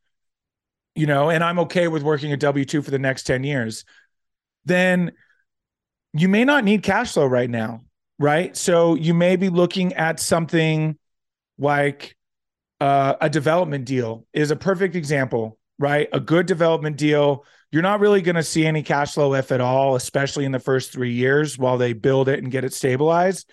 you 0.95 1.05
know 1.05 1.29
and 1.29 1.43
i'm 1.43 1.59
okay 1.59 1.87
with 1.87 2.03
working 2.03 2.33
a 2.33 2.37
w2 2.37 2.83
for 2.83 2.91
the 2.91 2.99
next 2.99 3.23
10 3.23 3.43
years 3.43 3.85
then 4.65 5.11
you 6.13 6.27
may 6.29 6.45
not 6.45 6.63
need 6.63 6.83
cash 6.83 7.13
flow 7.13 7.25
right 7.25 7.49
now 7.49 7.81
right 8.19 8.55
so 8.55 8.95
you 8.95 9.13
may 9.13 9.35
be 9.35 9.49
looking 9.49 9.93
at 9.93 10.19
something 10.19 10.97
like 11.57 12.15
uh, 12.81 13.15
a 13.21 13.29
development 13.29 13.85
deal 13.85 14.25
is 14.33 14.51
a 14.51 14.55
perfect 14.55 14.95
example 14.95 15.57
right? 15.79 16.07
A 16.13 16.19
good 16.19 16.45
development 16.45 16.97
deal. 16.97 17.45
You're 17.71 17.81
not 17.81 17.99
really 17.99 18.21
going 18.21 18.35
to 18.35 18.43
see 18.43 18.65
any 18.65 18.83
cash 18.83 19.13
flow, 19.13 19.33
if 19.33 19.51
at 19.51 19.61
all, 19.61 19.95
especially 19.95 20.45
in 20.45 20.51
the 20.51 20.59
first 20.59 20.91
three 20.91 21.13
years 21.13 21.57
while 21.57 21.77
they 21.77 21.93
build 21.93 22.29
it 22.29 22.39
and 22.39 22.51
get 22.51 22.63
it 22.63 22.73
stabilized. 22.73 23.49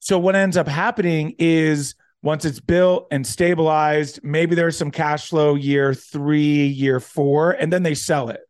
So, 0.00 0.18
what 0.18 0.36
ends 0.36 0.56
up 0.56 0.68
happening 0.68 1.36
is 1.38 1.94
once 2.24 2.46
it's 2.46 2.58
built 2.58 3.06
and 3.10 3.26
stabilized, 3.26 4.18
maybe 4.24 4.54
there's 4.54 4.78
some 4.78 4.90
cash 4.90 5.28
flow 5.28 5.54
year 5.54 5.92
three, 5.92 6.66
year 6.66 6.98
four, 6.98 7.50
and 7.50 7.70
then 7.70 7.82
they 7.82 7.94
sell 7.94 8.30
it, 8.30 8.40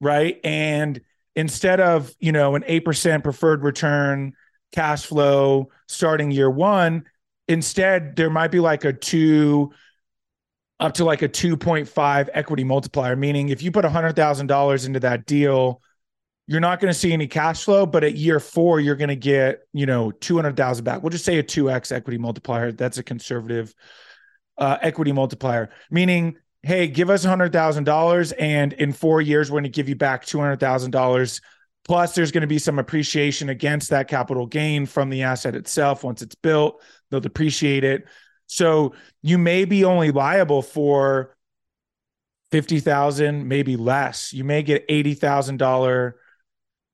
right? 0.00 0.38
And 0.44 1.00
instead 1.34 1.80
of, 1.80 2.14
you 2.20 2.30
know, 2.30 2.54
an 2.54 2.62
8% 2.62 3.24
preferred 3.24 3.64
return 3.64 4.34
cash 4.70 5.06
flow 5.06 5.70
starting 5.88 6.30
year 6.30 6.48
one, 6.48 7.02
instead 7.48 8.14
there 8.14 8.30
might 8.30 8.52
be 8.52 8.60
like 8.60 8.84
a 8.84 8.92
two 8.92 9.72
up 10.78 10.94
to 10.94 11.04
like 11.04 11.22
a 11.22 11.28
2.5 11.28 12.28
equity 12.32 12.62
multiplier, 12.62 13.16
meaning 13.16 13.48
if 13.48 13.60
you 13.60 13.72
put 13.72 13.84
$100,000 13.84 14.86
into 14.86 15.00
that 15.00 15.26
deal, 15.26 15.82
you're 16.46 16.60
not 16.60 16.80
going 16.80 16.92
to 16.92 16.98
see 16.98 17.12
any 17.12 17.26
cash 17.26 17.64
flow, 17.64 17.86
but 17.86 18.04
at 18.04 18.16
year 18.16 18.38
four, 18.38 18.80
you're 18.80 18.96
going 18.96 19.08
to 19.08 19.16
get, 19.16 19.66
you 19.72 19.86
know, 19.86 20.10
200,000 20.10 20.84
back. 20.84 21.02
We'll 21.02 21.10
just 21.10 21.24
say 21.24 21.38
a 21.38 21.42
2x 21.42 21.90
equity 21.90 22.18
multiplier. 22.18 22.70
That's 22.70 22.98
a 22.98 23.02
conservative 23.02 23.74
uh, 24.58 24.78
equity 24.82 25.12
multiplier, 25.12 25.70
meaning, 25.90 26.36
hey, 26.62 26.86
give 26.86 27.10
us 27.10 27.24
$100,000 27.24 28.32
and 28.38 28.72
in 28.74 28.92
four 28.92 29.20
years, 29.20 29.50
we're 29.50 29.56
going 29.56 29.64
to 29.64 29.70
give 29.70 29.88
you 29.88 29.96
back 29.96 30.24
$200,000. 30.24 31.40
Plus, 31.86 32.14
there's 32.14 32.32
going 32.32 32.42
to 32.42 32.46
be 32.46 32.58
some 32.58 32.78
appreciation 32.78 33.50
against 33.50 33.90
that 33.90 34.08
capital 34.08 34.46
gain 34.46 34.86
from 34.86 35.10
the 35.10 35.22
asset 35.22 35.54
itself. 35.54 36.04
Once 36.04 36.22
it's 36.22 36.34
built, 36.34 36.82
they'll 37.10 37.20
depreciate 37.20 37.84
it. 37.84 38.04
So 38.46 38.94
you 39.22 39.36
may 39.38 39.64
be 39.64 39.84
only 39.84 40.10
liable 40.10 40.62
for 40.62 41.36
50,000, 42.52 43.46
maybe 43.48 43.76
less. 43.76 44.32
You 44.32 44.44
may 44.44 44.62
get 44.62 44.86
$80,000 44.88 46.12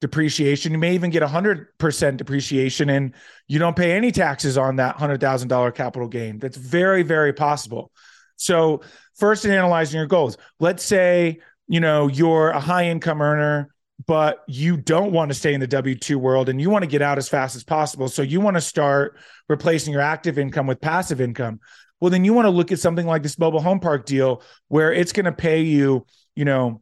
depreciation. 0.00 0.72
You 0.72 0.78
may 0.78 0.94
even 0.94 1.10
get 1.10 1.22
100% 1.22 2.16
depreciation 2.16 2.90
and 2.90 3.14
you 3.48 3.58
don't 3.58 3.76
pay 3.76 3.92
any 3.92 4.12
taxes 4.12 4.56
on 4.56 4.76
that 4.76 4.96
$100,000 4.96 5.74
capital 5.74 6.08
gain. 6.08 6.38
That's 6.38 6.56
very, 6.56 7.02
very 7.02 7.32
possible. 7.32 7.90
So, 8.36 8.82
first 9.16 9.44
in 9.44 9.50
analyzing 9.50 9.98
your 9.98 10.06
goals, 10.06 10.38
let's 10.58 10.82
say, 10.82 11.40
you 11.68 11.80
know, 11.80 12.08
you're 12.08 12.50
a 12.50 12.60
high 12.60 12.86
income 12.86 13.20
earner 13.20 13.70
but 14.06 14.42
you 14.48 14.76
don't 14.76 15.12
want 15.12 15.30
to 15.30 15.34
stay 15.34 15.52
in 15.52 15.60
the 15.60 15.66
W 15.66 15.94
2 15.94 16.18
world 16.18 16.48
and 16.48 16.60
you 16.60 16.70
want 16.70 16.82
to 16.82 16.88
get 16.88 17.02
out 17.02 17.18
as 17.18 17.28
fast 17.28 17.56
as 17.56 17.64
possible. 17.64 18.08
So 18.08 18.22
you 18.22 18.40
want 18.40 18.56
to 18.56 18.60
start 18.60 19.18
replacing 19.48 19.92
your 19.92 20.02
active 20.02 20.38
income 20.38 20.66
with 20.66 20.80
passive 20.80 21.20
income. 21.20 21.60
Well, 22.00 22.10
then 22.10 22.24
you 22.24 22.32
want 22.32 22.46
to 22.46 22.50
look 22.50 22.72
at 22.72 22.78
something 22.78 23.06
like 23.06 23.22
this 23.22 23.38
mobile 23.38 23.60
home 23.60 23.80
park 23.80 24.06
deal 24.06 24.42
where 24.68 24.92
it's 24.92 25.12
going 25.12 25.26
to 25.26 25.32
pay 25.32 25.62
you, 25.62 26.06
you 26.34 26.46
know, 26.46 26.80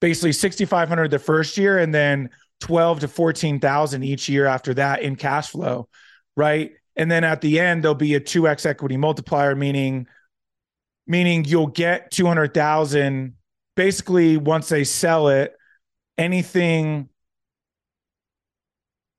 basically 0.00 0.32
6,500 0.32 1.10
the 1.10 1.18
first 1.18 1.56
year 1.56 1.78
and 1.78 1.94
then 1.94 2.30
12 2.60 3.00
to 3.00 3.08
14,000 3.08 4.02
each 4.02 4.28
year 4.28 4.46
after 4.46 4.74
that 4.74 5.02
in 5.02 5.16
cash 5.16 5.50
flow. 5.50 5.88
Right. 6.36 6.72
And 6.96 7.10
then 7.10 7.24
at 7.24 7.40
the 7.40 7.60
end, 7.60 7.82
there'll 7.82 7.94
be 7.94 8.14
a 8.14 8.20
2x 8.20 8.66
equity 8.66 8.96
multiplier, 8.96 9.54
meaning, 9.54 10.06
meaning 11.06 11.44
you'll 11.44 11.66
get 11.66 12.10
200,000 12.10 13.34
basically 13.74 14.36
once 14.36 14.68
they 14.68 14.84
sell 14.84 15.28
it 15.28 15.54
anything. 16.16 17.08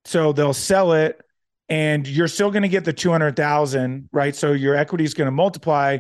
So 0.06 0.32
they'll 0.32 0.54
sell 0.54 0.94
it 0.94 1.22
and 1.70 2.08
you're 2.08 2.28
still 2.28 2.50
going 2.50 2.64
to 2.64 2.70
get 2.70 2.86
the 2.86 2.94
200,000, 2.94 4.10
right? 4.12 4.36
So 4.36 4.54
your 4.54 4.76
equity 4.76 5.04
is 5.04 5.14
going 5.14 5.28
to 5.28 5.32
multiply, 5.32 6.00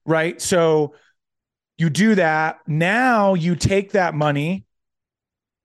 Right? 0.05 0.41
So 0.41 0.93
you 1.77 1.89
do 1.89 2.15
that, 2.15 2.59
now 2.67 3.33
you 3.33 3.55
take 3.55 3.93
that 3.93 4.13
money 4.13 4.65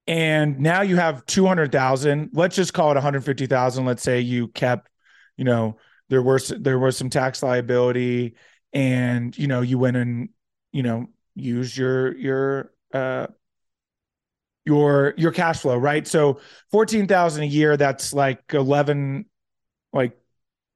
and 0.06 0.60
now 0.60 0.82
you 0.82 0.96
have 0.96 1.24
200,000, 1.26 2.30
let's 2.32 2.56
just 2.56 2.74
call 2.74 2.90
it 2.90 2.94
150,000, 2.94 3.84
let's 3.84 4.02
say 4.02 4.20
you 4.20 4.48
kept, 4.48 4.90
you 5.36 5.44
know, 5.44 5.78
there 6.10 6.22
was 6.22 6.48
there 6.48 6.78
was 6.78 6.96
some 6.96 7.08
tax 7.08 7.42
liability 7.42 8.34
and 8.74 9.36
you 9.38 9.46
know 9.46 9.62
you 9.62 9.78
went 9.78 9.96
and 9.96 10.28
you 10.72 10.82
know 10.82 11.06
used 11.34 11.76
your 11.76 12.14
your 12.16 12.72
uh, 12.92 13.26
your 14.64 15.14
your 15.16 15.32
cash 15.32 15.60
flow, 15.60 15.76
right? 15.76 16.06
So 16.06 16.40
fourteen 16.70 17.06
thousand 17.06 17.44
a 17.44 17.46
year, 17.46 17.76
that's 17.76 18.12
like 18.12 18.42
eleven, 18.52 19.26
like 19.92 20.18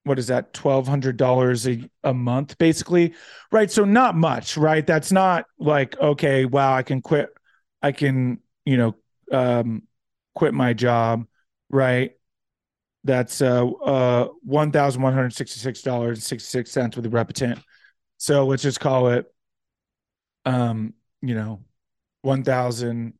what 0.03 0.19
is 0.19 0.27
that, 0.27 0.53
twelve 0.53 0.87
hundred 0.87 1.17
dollars 1.17 1.67
a 1.67 1.89
a 2.03 2.13
month, 2.13 2.57
basically, 2.57 3.13
right? 3.51 3.69
So 3.69 3.85
not 3.85 4.15
much, 4.15 4.57
right? 4.57 4.85
That's 4.85 5.11
not 5.11 5.45
like 5.59 5.99
okay, 5.99 6.45
wow, 6.45 6.73
I 6.73 6.83
can 6.83 7.01
quit, 7.01 7.29
I 7.81 7.91
can 7.91 8.39
you 8.65 8.77
know 8.77 8.95
um, 9.31 9.83
quit 10.35 10.53
my 10.53 10.73
job, 10.73 11.25
right? 11.69 12.11
That's 13.05 13.41
uh 13.41 13.65
uh 13.65 14.27
one 14.43 14.71
thousand 14.71 15.01
one 15.01 15.13
hundred 15.13 15.33
sixty 15.33 15.59
six 15.59 15.81
dollars 15.81 16.17
and 16.17 16.23
sixty 16.23 16.49
six 16.49 16.71
cents 16.71 16.95
with 16.95 17.05
a 17.05 17.09
repetent. 17.09 17.59
So 18.17 18.45
let's 18.45 18.61
just 18.61 18.81
call 18.81 19.07
it, 19.09 19.33
um, 20.45 20.93
you 21.21 21.33
know, 21.33 21.61
1000 22.21 23.13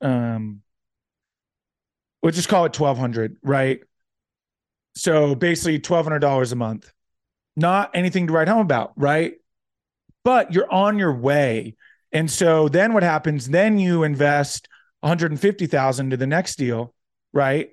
um 0.00 0.62
let's 2.22 2.36
just 2.36 2.48
call 2.48 2.64
it 2.64 2.78
1200 2.78 3.36
right 3.42 3.80
so 4.96 5.34
basically 5.34 5.78
$1200 5.78 6.52
a 6.52 6.56
month 6.56 6.92
not 7.56 7.90
anything 7.94 8.26
to 8.26 8.32
write 8.32 8.48
home 8.48 8.60
about 8.60 8.92
right 8.96 9.34
but 10.24 10.52
you're 10.52 10.70
on 10.72 10.98
your 10.98 11.14
way 11.14 11.76
and 12.14 12.30
so 12.30 12.68
then 12.68 12.94
what 12.94 13.02
happens? 13.02 13.48
Then 13.48 13.78
you 13.78 14.04
invest 14.04 14.68
150000 15.02 16.10
to 16.10 16.16
the 16.16 16.26
next 16.26 16.56
deal 16.56 16.94
right? 17.34 17.70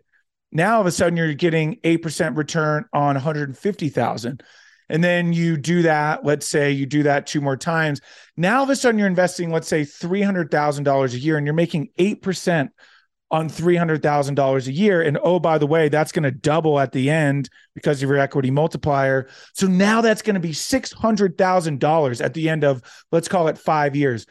Now 0.52 0.76
all 0.76 0.82
of 0.82 0.88
a 0.88 0.92
sudden 0.92 1.16
you're 1.16 1.34
getting 1.34 1.78
8% 1.78 2.36
return 2.36 2.86
on 2.92 3.16
150000 3.16 4.44
and 4.90 5.02
then 5.02 5.32
you 5.32 5.56
do 5.56 5.84
that 5.84 6.26
let's 6.26 6.50
say 6.50 6.72
you 6.72 6.86
do 6.86 7.04
that 7.04 7.28
two 7.28 7.40
more 7.40 7.56
times. 7.56 8.02
Now 8.36 8.58
all 8.58 8.64
of 8.64 8.70
a 8.70 8.76
sudden 8.76 9.00
you're 9.00 9.08
investing 9.08 9.52
let's 9.52 9.70
say 9.70 9.84
$300000 9.84 11.14
a 11.14 11.20
year 11.20 11.38
and 11.38 11.48
you're 11.48 11.54
making 11.54 11.90
8% 11.98 12.70
on 13.32 13.50
$300,000 13.50 14.68
a 14.68 14.72
year. 14.72 15.02
And 15.02 15.18
oh, 15.24 15.40
by 15.40 15.58
the 15.58 15.66
way, 15.66 15.88
that's 15.88 16.12
going 16.12 16.24
to 16.24 16.32
double 16.32 16.80
at 16.80 16.92
the 16.92 17.10
end 17.10 17.50
because 17.74 18.04
of 18.04 18.10
your 18.10 18.20
equity 18.20 18.52
multiplier. 18.52 19.30
So 19.54 19.68
now 19.68 20.02
that's 20.02 20.22
going 20.22 20.34
to 20.34 20.42
be 20.42 20.52
$600,000 20.52 22.24
at 22.24 22.34
the 22.34 22.50
end 22.50 22.64
of, 22.66 22.82
let's 23.12 23.30
call 23.30 23.48
it 23.48 23.58
five 23.58 23.96
years. 23.96 24.26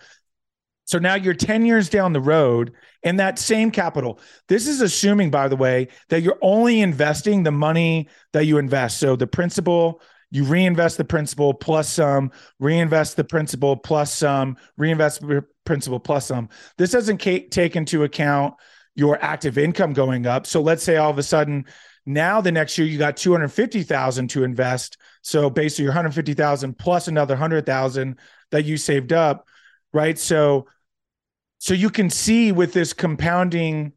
So 0.85 0.99
now 0.99 1.15
you're 1.15 1.35
10 1.35 1.65
years 1.65 1.89
down 1.89 2.13
the 2.13 2.21
road 2.21 2.73
and 3.03 3.19
that 3.21 3.39
same 3.39 3.71
capital. 3.71 4.21
This 4.49 4.67
is 4.67 4.83
assuming, 4.83 5.31
by 5.31 5.49
the 5.49 5.57
way, 5.57 5.89
that 6.09 6.21
you're 6.21 6.39
only 6.43 6.81
investing 6.81 7.43
the 7.43 7.53
money 7.53 8.09
that 8.33 8.45
you 8.45 8.59
invest. 8.59 8.99
So 8.99 9.17
the 9.17 9.27
principal, 9.27 10.03
you 10.31 10.45
reinvest 10.45 10.99
the 10.99 11.05
principal 11.05 11.55
plus 11.55 11.89
some, 11.89 12.33
reinvest 12.59 13.17
the 13.17 13.25
principal 13.25 13.77
plus 13.77 14.15
some, 14.15 14.57
reinvest 14.77 15.23
principal 15.65 16.01
plus 16.01 16.27
some. 16.27 16.49
This 16.77 16.91
doesn't 16.91 17.19
take 17.19 17.77
into 17.77 18.03
account 18.03 18.55
your 19.01 19.19
active 19.25 19.57
income 19.57 19.95
going 19.95 20.27
up. 20.27 20.47
So 20.47 20.61
let's 20.61 20.83
say 20.83 20.99
all 20.99 21.11
of 21.11 21.17
a 21.17 21.23
sudden 21.23 21.65
now 22.05 22.43
the 22.43 22.53
next 22.53 22.77
year 22.77 22.87
you 22.87 22.99
got 22.99 23.17
250,000 23.17 24.29
to 24.29 24.45
invest. 24.45 24.99
So 25.23 25.49
basically 25.49 25.85
your 25.85 25.93
150,000 25.93 26.77
plus 26.77 27.09
another 27.09 27.33
100,000 27.33 28.19
that 28.51 28.67
you 28.67 28.77
saved 28.77 29.15
up, 29.15 29.49
right? 29.95 30.19
So 30.19 30.67
so 31.57 31.73
you 31.73 31.89
can 31.89 32.11
see 32.11 32.53
with 32.53 32.75
this 32.75 32.93
compounding 32.93 33.93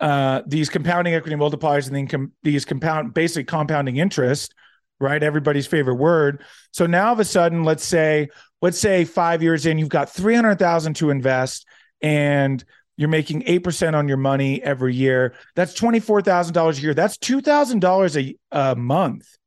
uh 0.00 0.42
these 0.44 0.68
compounding 0.68 1.14
equity 1.14 1.36
multipliers 1.36 1.86
and 1.86 1.94
then 1.94 2.08
com- 2.08 2.32
these 2.42 2.64
compound 2.64 3.14
basically 3.14 3.44
compounding 3.44 3.98
interest, 3.98 4.54
right? 4.98 5.22
Everybody's 5.22 5.68
favorite 5.68 5.96
word. 5.96 6.42
So 6.72 6.86
now 6.86 7.06
all 7.06 7.12
of 7.12 7.20
a 7.20 7.24
sudden 7.24 7.62
let's 7.62 7.84
say 7.84 8.28
let's 8.60 8.78
say 8.78 9.04
5 9.04 9.40
years 9.40 9.66
in 9.66 9.78
you've 9.78 9.88
got 9.88 10.10
300,000 10.10 10.94
to 10.94 11.10
invest 11.10 11.64
and 12.02 12.64
you're 13.00 13.08
making 13.08 13.40
8% 13.44 13.94
on 13.94 14.08
your 14.08 14.18
money 14.18 14.62
every 14.62 14.94
year. 14.94 15.32
That's 15.56 15.72
$24,000 15.72 16.76
a 16.76 16.80
year. 16.82 16.92
That's 16.92 17.16
$2,000 17.16 18.36
a, 18.52 18.74
month, 18.76 19.38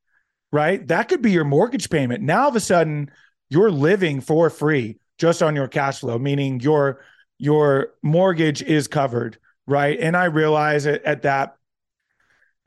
right? 0.52 0.86
That 0.88 1.08
could 1.08 1.22
be 1.22 1.32
your 1.32 1.44
mortgage 1.44 1.92
payment. 1.92 2.24
Now, 2.24 2.46
all 2.46 2.50
of 2.50 2.56
a 2.56 2.60
sudden, 2.60 3.12
you're 3.52 3.70
living 3.70 4.22
for 4.22 4.50
free 4.50 4.98
just 5.20 5.44
on 5.44 5.56
your 5.56 5.68
cash 5.68 6.00
flow, 6.00 6.18
meaning 6.18 6.62
your 6.62 7.02
your 7.38 7.90
mortgage 8.02 8.64
is 8.64 8.88
covered, 8.88 9.38
right? 9.68 10.00
And 10.00 10.18
I 10.18 10.26
realize 10.26 10.88
it 10.88 11.04
at 11.04 11.22
that 11.22 11.56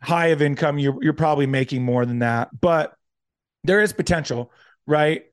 high 0.00 0.28
of 0.28 0.40
income, 0.40 0.78
you're, 0.78 1.02
you're 1.02 1.14
probably 1.14 1.46
making 1.46 1.82
more 1.82 2.06
than 2.06 2.20
that, 2.20 2.50
but 2.60 2.94
there 3.64 3.80
is 3.80 3.92
potential, 3.92 4.52
right? 4.86 5.24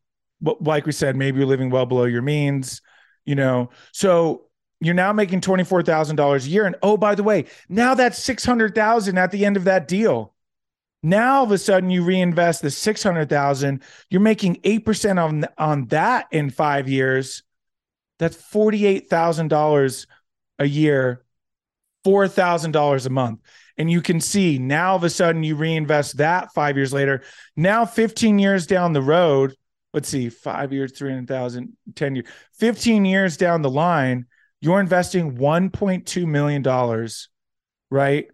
But 0.42 0.64
like 0.64 0.88
we 0.88 0.94
said, 0.94 1.16
maybe 1.16 1.38
you're 1.38 1.48
living 1.48 1.70
well 1.70 1.86
below 1.86 2.06
your 2.06 2.24
means, 2.24 2.82
you 3.24 3.36
know. 3.36 3.70
So 3.92 4.48
you're 4.86 4.96
now 4.96 5.14
making 5.14 5.42
$24,000 5.42 6.46
a 6.46 6.50
year. 6.50 6.66
And 6.66 6.76
oh, 6.82 6.98
by 6.98 7.16
the 7.16 7.24
way, 7.24 7.46
now 7.70 7.94
that's 7.94 8.20
600,000 8.20 9.18
at 9.18 9.32
the 9.32 9.46
end 9.46 9.58
of 9.58 9.64
that 9.66 9.88
deal. 9.88 10.34
Now 11.06 11.40
all 11.40 11.44
of 11.44 11.52
a 11.52 11.58
sudden 11.58 11.90
you 11.90 12.04
reinvest 12.04 12.62
the 12.62 12.72
600,000, 12.72 13.84
you're 14.10 14.22
making 14.22 14.56
8% 14.62 15.22
on 15.22 15.46
on 15.58 15.88
that 15.88 16.28
in 16.32 16.50
5 16.50 16.88
years. 16.88 17.44
That's 18.20 18.38
$48,000 18.38 20.08
a 20.60 20.66
year, 20.66 21.26
$4,000 22.06 23.06
a 23.06 23.10
month. 23.10 23.42
And 23.78 23.92
you 23.92 24.02
can 24.02 24.22
see 24.22 24.60
now 24.60 24.92
all 24.92 24.96
of 24.96 25.04
a 25.04 25.10
sudden 25.10 25.44
you 25.44 25.56
reinvest 25.56 26.18
that 26.18 26.54
5 26.54 26.78
years 26.78 26.94
later. 26.94 27.24
Now 27.58 27.86
15 27.86 28.40
years 28.40 28.66
down 28.66 28.94
the 28.94 29.02
road, 29.02 29.56
let's 29.94 30.08
see, 30.08 30.30
5 30.30 30.72
years, 30.72 30.94
300,000, 30.94 31.76
10 31.96 32.16
years, 32.16 32.28
15 32.54 33.04
years 33.04 33.36
down 33.36 33.62
the 33.62 33.70
line, 33.70 34.26
you're 34.64 34.80
investing 34.80 35.36
$1.2 35.36 36.26
million, 36.26 37.10
right, 37.92 38.28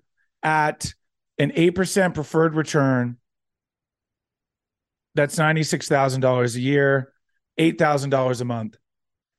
at 0.43 0.93
an 1.39 1.49
8% 1.49 2.13
preferred 2.13 2.53
return. 2.53 3.17
That's 5.15 5.37
$96,000 5.37 6.55
a 6.55 6.59
year, 6.59 7.13
$8,000 7.59 8.41
a 8.41 8.45
month. 8.45 8.77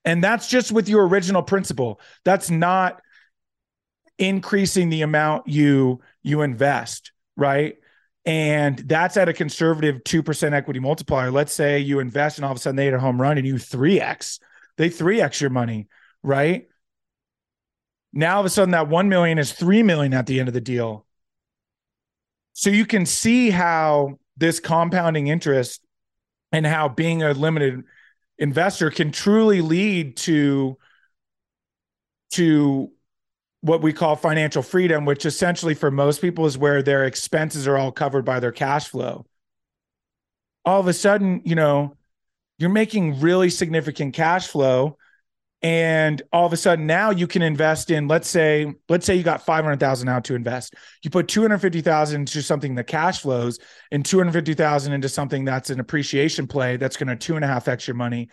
And 0.05 0.24
that's 0.24 0.48
just 0.48 0.72
with 0.72 0.88
your 0.88 1.07
original 1.07 1.44
principal. 1.44 2.00
That's 2.24 2.50
not 2.50 3.00
increasing 4.18 4.90
the 4.90 5.03
amount 5.03 5.46
you 5.46 6.00
you 6.24 6.42
invest, 6.42 7.12
right? 7.37 7.76
And 8.24 8.76
that's 8.79 9.16
at 9.16 9.29
a 9.29 9.33
conservative 9.33 10.03
2% 10.03 10.53
equity 10.53 10.81
multiplier. 10.81 11.31
Let's 11.31 11.53
say 11.53 11.79
you 11.79 12.00
invest 12.00 12.38
and 12.38 12.44
all 12.44 12.50
of 12.50 12.57
a 12.57 12.61
sudden 12.61 12.74
they 12.74 12.87
hit 12.87 12.94
a 12.94 12.98
home 12.98 13.20
run 13.20 13.38
and 13.38 13.46
you 13.46 13.55
3x. 13.55 14.40
They 14.76 14.90
3x 14.90 15.40
your 15.40 15.50
money, 15.50 15.87
right? 16.24 16.66
Now 18.12 18.35
all 18.35 18.40
of 18.40 18.46
a 18.46 18.51
sudden 18.51 18.73
that 18.73 18.88
1 18.88 19.09
million 19.09 19.38
is 19.38 19.53
3 19.53 19.83
million 19.83 20.14
at 20.14 20.27
the 20.27 20.40
end 20.40 20.49
of 20.49 20.55
the 20.55 20.61
deal. 20.61 21.07
So 22.53 22.70
you 22.70 22.85
can 22.85 23.07
see 23.07 23.51
how 23.51 24.18
this 24.37 24.61
compounding 24.61 25.29
interest 25.29 25.83
and 26.53 26.66
how 26.66 26.88
being 26.88 27.23
a 27.23 27.33
limited 27.33 27.85
investor 28.38 28.90
can 28.90 29.12
truly 29.12 29.61
lead 29.61 30.16
to 30.16 30.77
to 32.33 32.90
what 33.61 33.83
we 33.83 33.92
call 33.92 34.16
financial 34.16 34.62
freedom 34.62 35.05
which 35.05 35.27
essentially 35.27 35.75
for 35.75 35.90
most 35.90 36.23
people 36.23 36.46
is 36.46 36.57
where 36.57 36.83
their 36.83 37.05
expenses 37.05 37.68
are 37.68 37.77
all 37.77 37.92
covered 37.92 38.25
by 38.25 38.40
their 38.40 38.53
cash 38.53 38.88
flow 38.88 39.27
all 40.64 40.81
of 40.81 40.88
a 40.88 40.92
sudden 40.94 41.42
you 41.44 41.55
know 41.55 41.94
you're 42.59 42.70
making 42.70 43.20
really 43.20 43.51
significant 43.51 44.14
cash 44.14 44.46
flow 44.46 44.96
and 45.62 46.23
all 46.33 46.46
of 46.46 46.53
a 46.55 46.57
sudden 46.57 46.87
now 46.87 47.11
you 47.11 47.27
can 47.27 47.42
invest 47.42 47.90
in 47.90 48.09
let's 48.09 48.29
say 48.29 48.73
let's 48.88 49.05
say 49.05 49.14
you 49.14 49.23
got 49.23 49.44
500000 49.44 50.09
out 50.09 50.25
to 50.25 50.35
invest. 50.35 50.75
You 51.03 51.11
put 51.11 51.29
250000 51.29 52.20
into 52.20 52.42
something 52.42 52.75
that 52.77 52.87
cash 52.87 53.20
flows 53.20 53.59
and 53.90 54.05
250000 54.05 54.92
into 54.92 55.09
something 55.09 55.44
that's 55.44 55.68
an 55.70 55.79
appreciation 55.79 56.46
play 56.46 56.77
that's 56.77 56.96
going 56.96 57.09
to 57.09 57.16
two 57.16 57.37
and 57.37 57.44
a 57.44 57.49
half 57.49 57.68
extra 57.68 57.94
money. 57.94 58.31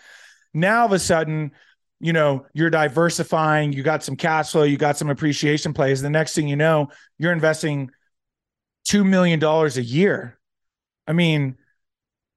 Now 0.53 0.81
all 0.81 0.85
of 0.85 0.93
a 0.93 0.99
sudden 0.99 1.51
you 1.99 2.13
know 2.13 2.45
you're 2.53 2.69
diversifying 2.69 3.73
you 3.73 3.83
got 3.83 4.03
some 4.03 4.15
cash 4.15 4.51
flow 4.51 4.63
you 4.63 4.77
got 4.77 4.97
some 4.97 5.09
appreciation 5.09 5.73
plays. 5.73 6.01
The 6.01 6.09
next 6.09 6.33
thing 6.33 6.47
you 6.47 6.55
know 6.55 6.89
you're 7.17 7.33
investing 7.33 7.91
$2 8.87 9.05
million 9.05 9.43
a 9.43 9.67
year. 9.81 10.39
I 11.05 11.11
mean 11.11 11.57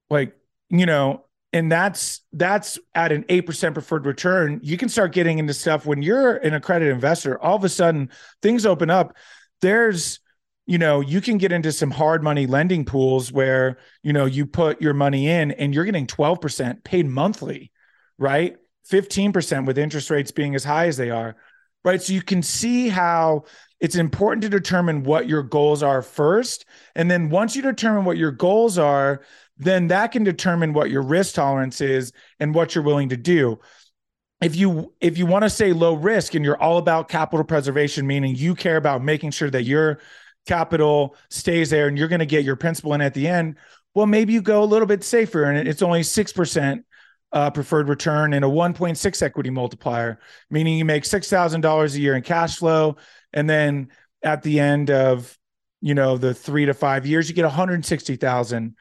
like 0.08 0.34
you 0.68 0.86
know 0.86 1.26
and 1.52 1.70
that's 1.70 2.22
that's 2.32 2.78
at 2.94 3.12
an 3.12 3.24
8% 3.24 3.74
preferred 3.74 4.06
return. 4.06 4.60
You 4.62 4.76
can 4.76 4.88
start 4.88 5.12
getting 5.12 5.38
into 5.38 5.54
stuff 5.54 5.86
when 5.86 6.02
you're 6.02 6.36
an 6.36 6.54
accredited 6.54 6.94
investor 6.94 7.40
all 7.42 7.56
of 7.56 7.64
a 7.64 7.68
sudden 7.68 8.10
things 8.42 8.66
open 8.66 8.90
up. 8.90 9.16
There's 9.60 10.20
you 10.66 10.78
know 10.78 11.00
you 11.00 11.20
can 11.20 11.38
get 11.38 11.52
into 11.52 11.72
some 11.72 11.90
hard 11.90 12.22
money 12.22 12.46
lending 12.46 12.84
pools 12.84 13.32
where 13.32 13.78
you 14.02 14.12
know 14.12 14.26
you 14.26 14.46
put 14.46 14.80
your 14.80 14.94
money 14.94 15.28
in 15.28 15.50
and 15.52 15.74
you're 15.74 15.84
getting 15.84 16.06
12% 16.06 16.84
paid 16.84 17.06
monthly 17.06 17.72
right? 18.20 18.58
15% 18.92 19.66
with 19.66 19.78
interest 19.78 20.10
rates 20.10 20.30
being 20.30 20.54
as 20.54 20.62
high 20.62 20.86
as 20.86 20.96
they 20.98 21.10
are 21.10 21.34
right? 21.84 22.02
So 22.02 22.12
you 22.12 22.22
can 22.22 22.42
see 22.42 22.88
how 22.88 23.44
it's 23.80 23.96
important 23.96 24.42
to 24.42 24.48
determine 24.48 25.02
what 25.02 25.28
your 25.28 25.42
goals 25.42 25.82
are 25.82 26.02
first. 26.02 26.66
And 26.94 27.10
then 27.10 27.30
once 27.30 27.56
you 27.56 27.62
determine 27.62 28.04
what 28.04 28.18
your 28.18 28.32
goals 28.32 28.76
are 28.78 29.22
then 29.60 29.88
that 29.88 30.10
can 30.10 30.24
determine 30.24 30.72
what 30.72 30.90
your 30.90 31.02
risk 31.02 31.34
tolerance 31.34 31.82
is 31.82 32.12
and 32.40 32.54
what 32.54 32.74
you're 32.74 32.82
willing 32.82 33.10
to 33.10 33.16
do. 33.16 33.58
If 34.40 34.56
you 34.56 34.94
if 35.02 35.18
you 35.18 35.26
want 35.26 35.44
to 35.44 35.50
say 35.50 35.74
low 35.74 35.94
risk 35.94 36.34
and 36.34 36.42
you're 36.42 36.60
all 36.60 36.78
about 36.78 37.10
capital 37.10 37.44
preservation 37.44 38.06
meaning 38.06 38.34
you 38.34 38.54
care 38.54 38.78
about 38.78 39.04
making 39.04 39.32
sure 39.32 39.50
that 39.50 39.64
your 39.64 40.00
capital 40.46 41.14
stays 41.28 41.68
there 41.68 41.88
and 41.88 41.98
you're 41.98 42.08
going 42.08 42.20
to 42.20 42.26
get 42.26 42.42
your 42.42 42.56
principal 42.56 42.94
in 42.94 43.02
at 43.02 43.12
the 43.12 43.28
end 43.28 43.56
well 43.94 44.06
maybe 44.06 44.32
you 44.32 44.40
go 44.40 44.62
a 44.62 44.64
little 44.64 44.86
bit 44.86 45.04
safer 45.04 45.44
and 45.44 45.68
it's 45.68 45.82
only 45.82 46.00
6% 46.00 46.82
uh, 47.32 47.50
preferred 47.50 47.90
return 47.90 48.32
and 48.32 48.42
a 48.42 48.48
1.6 48.48 49.22
equity 49.22 49.50
multiplier 49.50 50.18
meaning 50.48 50.78
you 50.78 50.86
make 50.86 51.04
$6000 51.04 51.94
a 51.94 52.00
year 52.00 52.16
in 52.16 52.22
cash 52.22 52.56
flow 52.56 52.96
and 53.34 53.48
then 53.48 53.90
at 54.22 54.42
the 54.42 54.58
end 54.58 54.90
of 54.90 55.38
you 55.82 55.94
know 55.94 56.16
the 56.16 56.32
three 56.32 56.64
to 56.64 56.72
five 56.72 57.04
years 57.04 57.28
you 57.28 57.34
get 57.34 57.44
160000 57.44 58.74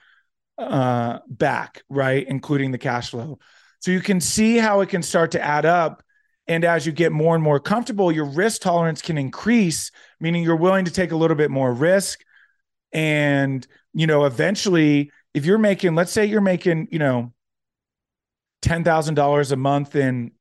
uh, 0.60 1.20
back, 1.28 1.84
right? 1.90 2.26
Including 2.28 2.72
the 2.72 2.78
cash 2.78 3.10
flow. 3.10 3.40
So 3.80 3.92
you 3.92 4.02
can 4.02 4.20
see 4.20 4.58
how 4.58 4.82
it 4.82 4.90
can 4.90 5.02
start 5.02 5.32
to 5.32 5.44
add 5.44 5.66
up. 5.66 6.04
And 6.48 6.66
as 6.66 6.86
you 6.86 6.92
get 6.92 7.12
more 7.12 7.36
and 7.36 7.44
more 7.44 7.60
comfortable, 7.60 8.12
your 8.12 8.26
risk 8.26 8.62
tolerance 8.62 9.02
can 9.02 9.18
increase, 9.18 9.92
meaning 10.20 10.44
you're 10.44 10.56
willing 10.56 10.86
to 10.86 10.92
take 10.92 11.12
a 11.12 11.16
little 11.16 11.38
bit 11.38 11.52
more 11.52 11.74
risk. 11.74 12.20
And, 12.92 13.66
you 13.94 14.08
know, 14.08 14.26
eventually, 14.26 15.12
if 15.34 15.46
you're 15.46 15.60
making, 15.60 15.96
let's 15.96 16.12
say 16.12 16.26
you're 16.26 16.42
making, 16.42 16.88
you 16.92 17.00
know, 17.00 17.32
$10,000 18.64 19.52
a 19.52 19.56
month 19.56 19.96
in 19.96 20.32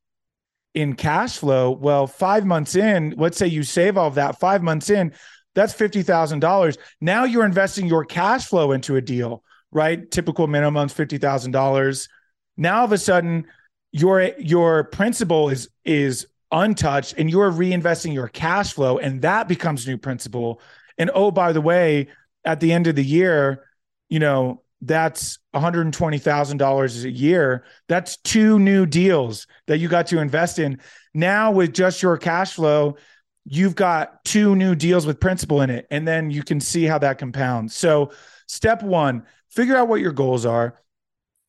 in 0.74 0.94
cash 0.94 1.38
flow, 1.38 1.70
well, 1.70 2.06
5 2.06 2.44
months 2.44 2.76
in, 2.76 3.14
let's 3.16 3.36
say 3.36 3.46
you 3.46 3.62
save 3.62 3.96
all 3.96 4.06
of 4.06 4.14
that 4.14 4.38
5 4.38 4.62
months 4.62 4.90
in, 4.90 5.12
that's 5.54 5.74
$50,000. 5.74 6.78
Now 7.00 7.24
you're 7.24 7.44
investing 7.44 7.86
your 7.86 8.04
cash 8.04 8.46
flow 8.46 8.72
into 8.72 8.96
a 8.96 9.00
deal, 9.00 9.42
right? 9.72 10.10
Typical 10.10 10.46
minimum's 10.46 10.94
$50,000. 10.94 12.08
Now 12.56 12.78
all 12.78 12.84
of 12.84 12.92
a 12.92 12.98
sudden 12.98 13.46
your 13.92 14.22
your 14.38 14.84
principal 14.84 15.48
is 15.48 15.68
is 15.84 16.26
untouched 16.50 17.14
and 17.16 17.30
you're 17.30 17.50
reinvesting 17.50 18.12
your 18.12 18.28
cash 18.28 18.72
flow 18.72 18.98
and 18.98 19.22
that 19.22 19.48
becomes 19.48 19.86
new 19.86 19.98
principal. 19.98 20.60
And 20.98 21.10
oh 21.14 21.30
by 21.30 21.52
the 21.52 21.60
way, 21.60 22.08
at 22.44 22.60
the 22.60 22.72
end 22.72 22.86
of 22.86 22.96
the 22.96 23.04
year, 23.04 23.64
you 24.08 24.18
know, 24.18 24.62
that's 24.80 25.38
$120,000 25.54 27.04
a 27.04 27.10
year. 27.10 27.64
That's 27.88 28.16
two 28.18 28.58
new 28.58 28.86
deals 28.86 29.46
that 29.66 29.78
you 29.78 29.88
got 29.88 30.06
to 30.08 30.20
invest 30.20 30.58
in. 30.58 30.80
Now, 31.14 31.50
with 31.50 31.74
just 31.74 32.02
your 32.02 32.16
cash 32.16 32.54
flow, 32.54 32.96
you've 33.44 33.74
got 33.74 34.24
two 34.24 34.54
new 34.54 34.74
deals 34.74 35.04
with 35.04 35.18
principal 35.18 35.62
in 35.62 35.70
it. 35.70 35.86
And 35.90 36.06
then 36.06 36.30
you 36.30 36.42
can 36.42 36.60
see 36.60 36.84
how 36.84 36.98
that 36.98 37.18
compounds. 37.18 37.74
So, 37.74 38.12
step 38.46 38.82
one, 38.82 39.24
figure 39.50 39.76
out 39.76 39.88
what 39.88 40.00
your 40.00 40.12
goals 40.12 40.46
are. 40.46 40.78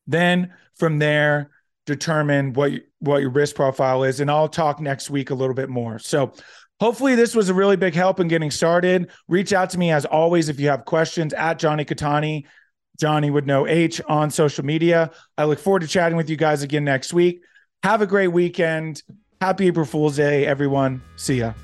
Then 0.06 0.52
from 0.76 0.98
there, 0.98 1.50
determine 1.86 2.52
what, 2.52 2.72
what 2.98 3.20
your 3.20 3.30
risk 3.30 3.56
profile 3.56 4.02
is. 4.04 4.20
And 4.20 4.30
I'll 4.30 4.48
talk 4.48 4.80
next 4.80 5.10
week 5.10 5.30
a 5.30 5.34
little 5.34 5.54
bit 5.54 5.68
more. 5.68 5.98
So, 5.98 6.32
Hopefully, 6.80 7.14
this 7.14 7.34
was 7.34 7.50
a 7.50 7.52
really 7.52 7.76
big 7.76 7.92
help 7.92 8.20
in 8.20 8.28
getting 8.28 8.50
started. 8.50 9.10
Reach 9.28 9.52
out 9.52 9.68
to 9.68 9.78
me 9.78 9.90
as 9.90 10.06
always 10.06 10.48
if 10.48 10.58
you 10.58 10.70
have 10.70 10.86
questions 10.86 11.34
at 11.34 11.58
Jonny 11.58 11.84
Cattani 11.84 12.46
Johnny 13.00 13.30
would 13.30 13.46
know 13.46 13.66
H 13.66 14.00
on 14.08 14.30
social 14.30 14.64
media. 14.64 15.10
I 15.38 15.44
look 15.44 15.58
forward 15.58 15.80
to 15.80 15.88
chatting 15.88 16.16
with 16.16 16.28
you 16.28 16.36
guys 16.36 16.62
again 16.62 16.84
next 16.84 17.14
week. 17.14 17.42
Have 17.82 18.02
a 18.02 18.06
great 18.06 18.28
weekend. 18.28 19.02
Happy 19.40 19.68
April 19.68 19.86
Fool's 19.86 20.16
Day, 20.16 20.46
everyone. 20.46 21.02
See 21.16 21.36
ya. 21.36 21.54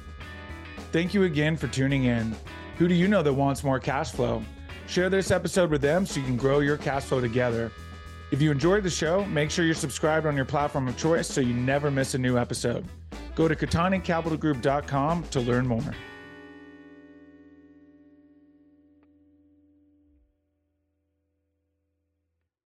Thank 0.93 1.13
you 1.13 1.25
again 1.25 1.59
for 1.59 1.69
tuning 1.69 2.05
in. 2.05 2.35
Who 2.79 2.89
do 2.89 2.95
you 2.95 3.07
know 3.07 3.23
that 3.23 3.35
wants 3.35 3.63
more 3.63 3.79
cash 3.79 4.13
flow? 4.13 4.43
Share 4.87 5.11
this 5.11 5.31
episode 5.31 5.71
with 5.71 5.83
them 5.83 6.07
so 6.07 6.21
you 6.21 6.27
can 6.27 6.37
grow 6.37 6.61
your 6.61 6.77
cash 6.77 7.05
flow 7.05 7.21
together. 7.21 7.71
If 8.31 8.43
you 8.43 8.51
enjoyed 8.51 8.83
the 8.83 8.91
show, 8.91 9.25
make 9.27 9.51
sure 9.51 9.65
you're 9.65 9.75
subscribed 9.75 10.27
on 10.27 10.37
your 10.37 10.45
platform 10.45 10.89
of 10.89 10.97
choice 10.97 11.29
so 11.29 11.41
you 11.41 11.55
never 11.55 11.91
miss 11.91 12.15
a 12.15 12.19
new 12.19 12.39
episode. 12.39 12.85
Go 13.35 13.47
to 13.49 13.55
CattaniCapitalGroup.com 13.55 15.25
to 15.25 15.41
learn 15.41 15.67
more. 15.67 15.95